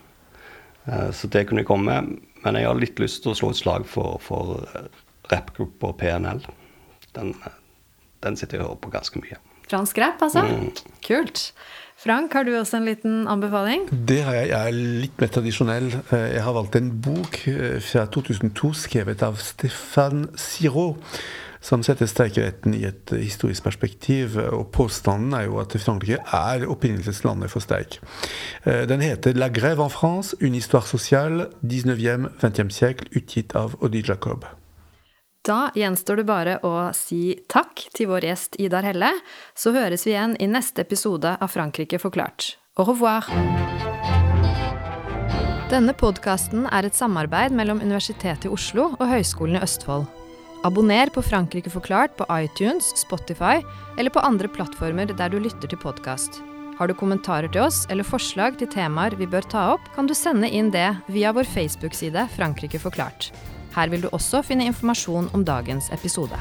Eh, 0.87 1.11
så 1.11 1.27
det 1.27 1.47
kunne 1.47 1.61
jeg 1.61 1.67
komme 1.67 1.85
med. 1.85 2.17
Men 2.43 2.55
jeg 2.55 2.65
har 2.65 2.79
litt 2.79 2.99
lyst 2.99 3.23
til 3.23 3.31
å 3.31 3.37
slå 3.37 3.51
et 3.53 3.59
slag 3.59 3.85
for, 3.85 4.17
for 4.23 4.65
rappgruppa 5.31 5.93
PNL. 5.99 6.41
Den, 7.15 7.35
den, 8.23 8.37
sitter 8.37 8.57
jeg 8.57 8.65
og 8.65 8.69
hører 8.71 8.81
på 8.81 8.93
ganske 8.95 9.21
mye. 9.21 9.37
Fransk 9.69 9.97
rapp, 10.01 10.23
altså? 10.25 10.41
Mm. 10.41 10.71
Kult. 11.05 11.51
Frank, 12.01 12.33
har 12.33 12.47
du 12.47 12.55
også 12.57 12.79
en 12.79 12.87
liten 12.89 13.27
anbefaling? 13.29 13.85
Det 13.91 14.23
har 14.25 14.39
jeg. 14.39 14.47
Jeg 14.49 14.71
er 14.71 14.79
litt 15.03 15.21
mer 15.21 15.29
tradisjonell. 15.35 15.91
Eh, 16.01 16.27
jeg 16.33 16.45
har 16.47 16.57
valgt 16.57 16.79
en 16.79 16.89
bok 17.05 17.37
eh, 17.51 17.77
fra 17.85 18.07
2002 18.09 18.73
skrevet 18.87 19.21
av 19.27 19.37
Stefan 19.37 20.25
Siro 20.33 20.95
som 21.61 21.83
setter 21.85 22.09
streikeretten 22.09 22.73
i 22.75 22.83
et 22.89 23.13
historisk 23.13 23.63
perspektiv. 23.63 24.37
Og 24.51 24.71
påstanden 24.73 25.35
er 25.37 25.45
jo 25.47 25.59
at 25.61 25.75
Frankrike 25.79 26.19
er 26.25 26.65
opprinnelseslandet 26.69 27.53
for 27.53 27.63
streik. 27.63 27.99
Eh, 28.65 28.87
den 28.89 29.01
heter 29.01 29.33
'La 29.33 29.49
grève 29.49 29.83
en 29.83 29.89
France, 29.89 30.35
une 30.41 30.57
histoire 30.57 30.87
sociale, 30.87 31.47
19e-20e 31.63 32.69
siècle', 32.69 33.09
utgitt 33.15 33.55
av 33.55 33.75
Odi 33.81 34.03
Jacob. 34.07 34.45
Da 35.41 35.71
gjenstår 35.73 36.15
det 36.15 36.25
bare 36.25 36.59
å 36.61 36.93
si 36.93 37.33
takk 37.49 37.87
til 37.97 38.11
vår 38.11 38.27
gjest 38.29 38.59
Idar 38.61 38.83
Helle. 38.83 39.09
Så 39.55 39.73
høres 39.73 40.05
vi 40.05 40.13
igjen 40.13 40.35
i 40.37 40.45
neste 40.45 40.81
episode 40.81 41.37
av 41.41 41.49
Frankrike 41.49 41.97
forklart. 41.97 42.57
Au 42.77 42.85
revoir! 42.85 43.25
Denne 45.71 45.93
podkasten 45.93 46.67
er 46.67 46.85
et 46.85 46.97
samarbeid 46.97 47.55
mellom 47.55 47.81
Universitetet 47.81 48.45
i 48.45 48.53
Oslo 48.53 48.91
og 48.99 49.07
Høgskolen 49.07 49.55
i 49.55 49.63
Østfold. 49.63 50.20
Abonner 50.63 51.09
på 51.09 51.21
Frankrike 51.21 51.69
forklart 51.69 52.17
på 52.17 52.25
iTunes, 52.29 52.85
Spotify 52.97 53.63
eller 53.97 54.13
på 54.13 54.21
andre 54.21 54.47
plattformer 54.47 55.09
der 55.09 55.33
du 55.33 55.39
lytter 55.41 55.71
til 55.71 55.79
podkast. 55.81 56.37
Har 56.77 56.89
du 56.89 56.93
kommentarer 56.97 57.49
til 57.49 57.63
oss 57.65 57.87
eller 57.89 58.05
forslag 58.05 58.59
til 58.59 58.69
temaer 58.69 59.15
vi 59.17 59.25
bør 59.29 59.45
ta 59.49 59.63
opp, 59.73 59.89
kan 59.95 60.05
du 60.05 60.13
sende 60.17 60.49
inn 60.49 60.69
det 60.73 60.89
via 61.09 61.33
vår 61.33 61.49
Facebook-side 61.49 62.27
Frankrike 62.37 62.81
forklart. 62.81 63.31
Her 63.73 63.89
vil 63.89 64.05
du 64.05 64.11
også 64.13 64.43
finne 64.45 64.69
informasjon 64.69 65.31
om 65.33 65.45
dagens 65.47 65.89
episode. 65.95 66.37